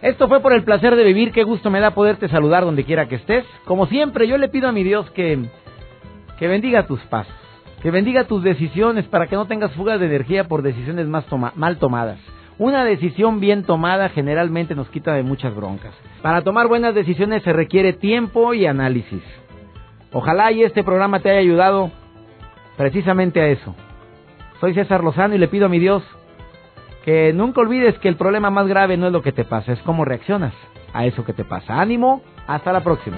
Esto 0.01 0.29
fue 0.29 0.39
por 0.39 0.53
el 0.53 0.63
placer 0.63 0.95
de 0.95 1.03
vivir, 1.03 1.33
qué 1.33 1.43
gusto 1.43 1.69
me 1.69 1.81
da 1.81 1.91
poderte 1.91 2.29
saludar 2.29 2.63
donde 2.63 2.85
quiera 2.85 3.07
que 3.07 3.15
estés. 3.15 3.45
Como 3.65 3.87
siempre, 3.87 4.27
yo 4.27 4.37
le 4.37 4.47
pido 4.47 4.69
a 4.69 4.71
mi 4.71 4.83
Dios 4.83 5.09
que, 5.11 5.45
que 6.39 6.47
bendiga 6.47 6.87
tus 6.87 7.01
pasos 7.07 7.43
que 7.83 7.91
bendiga 7.91 8.23
tus 8.23 8.41
decisiones 8.41 9.05
para 9.07 9.27
que 9.27 9.35
no 9.35 9.45
tengas 9.45 9.73
fugas 9.73 9.99
de 9.99 10.05
energía 10.05 10.45
por 10.45 10.61
decisiones 10.61 11.05
más 11.05 11.25
mal 11.55 11.77
tomadas. 11.79 12.17
Una 12.57 12.85
decisión 12.85 13.41
bien 13.41 13.63
tomada 13.63 14.07
generalmente 14.07 14.73
nos 14.73 14.89
quita 14.89 15.13
de 15.13 15.23
muchas 15.23 15.53
broncas. 15.53 15.93
Para 16.21 16.43
tomar 16.43 16.69
buenas 16.69 16.95
decisiones 16.95 17.43
se 17.43 17.51
requiere 17.51 17.91
tiempo 17.91 18.53
y 18.53 18.65
análisis. 18.65 19.21
Ojalá 20.13 20.53
y 20.53 20.63
este 20.63 20.81
programa 20.81 21.19
te 21.19 21.29
haya 21.29 21.39
ayudado 21.39 21.91
precisamente 22.77 23.41
a 23.41 23.47
eso. 23.47 23.75
Soy 24.61 24.73
César 24.73 25.03
Lozano 25.03 25.35
y 25.35 25.39
le 25.39 25.49
pido 25.49 25.65
a 25.65 25.69
mi 25.69 25.79
Dios 25.79 26.03
que 27.03 27.33
nunca 27.33 27.59
olvides 27.59 27.99
que 27.99 28.07
el 28.07 28.15
problema 28.15 28.49
más 28.49 28.65
grave 28.65 28.95
no 28.95 29.07
es 29.07 29.11
lo 29.11 29.21
que 29.21 29.33
te 29.33 29.43
pasa, 29.43 29.73
es 29.73 29.79
cómo 29.81 30.05
reaccionas 30.05 30.53
a 30.93 31.05
eso 31.05 31.25
que 31.25 31.33
te 31.33 31.43
pasa. 31.43 31.81
Ánimo, 31.81 32.21
hasta 32.47 32.71
la 32.71 32.81
próxima. 32.81 33.17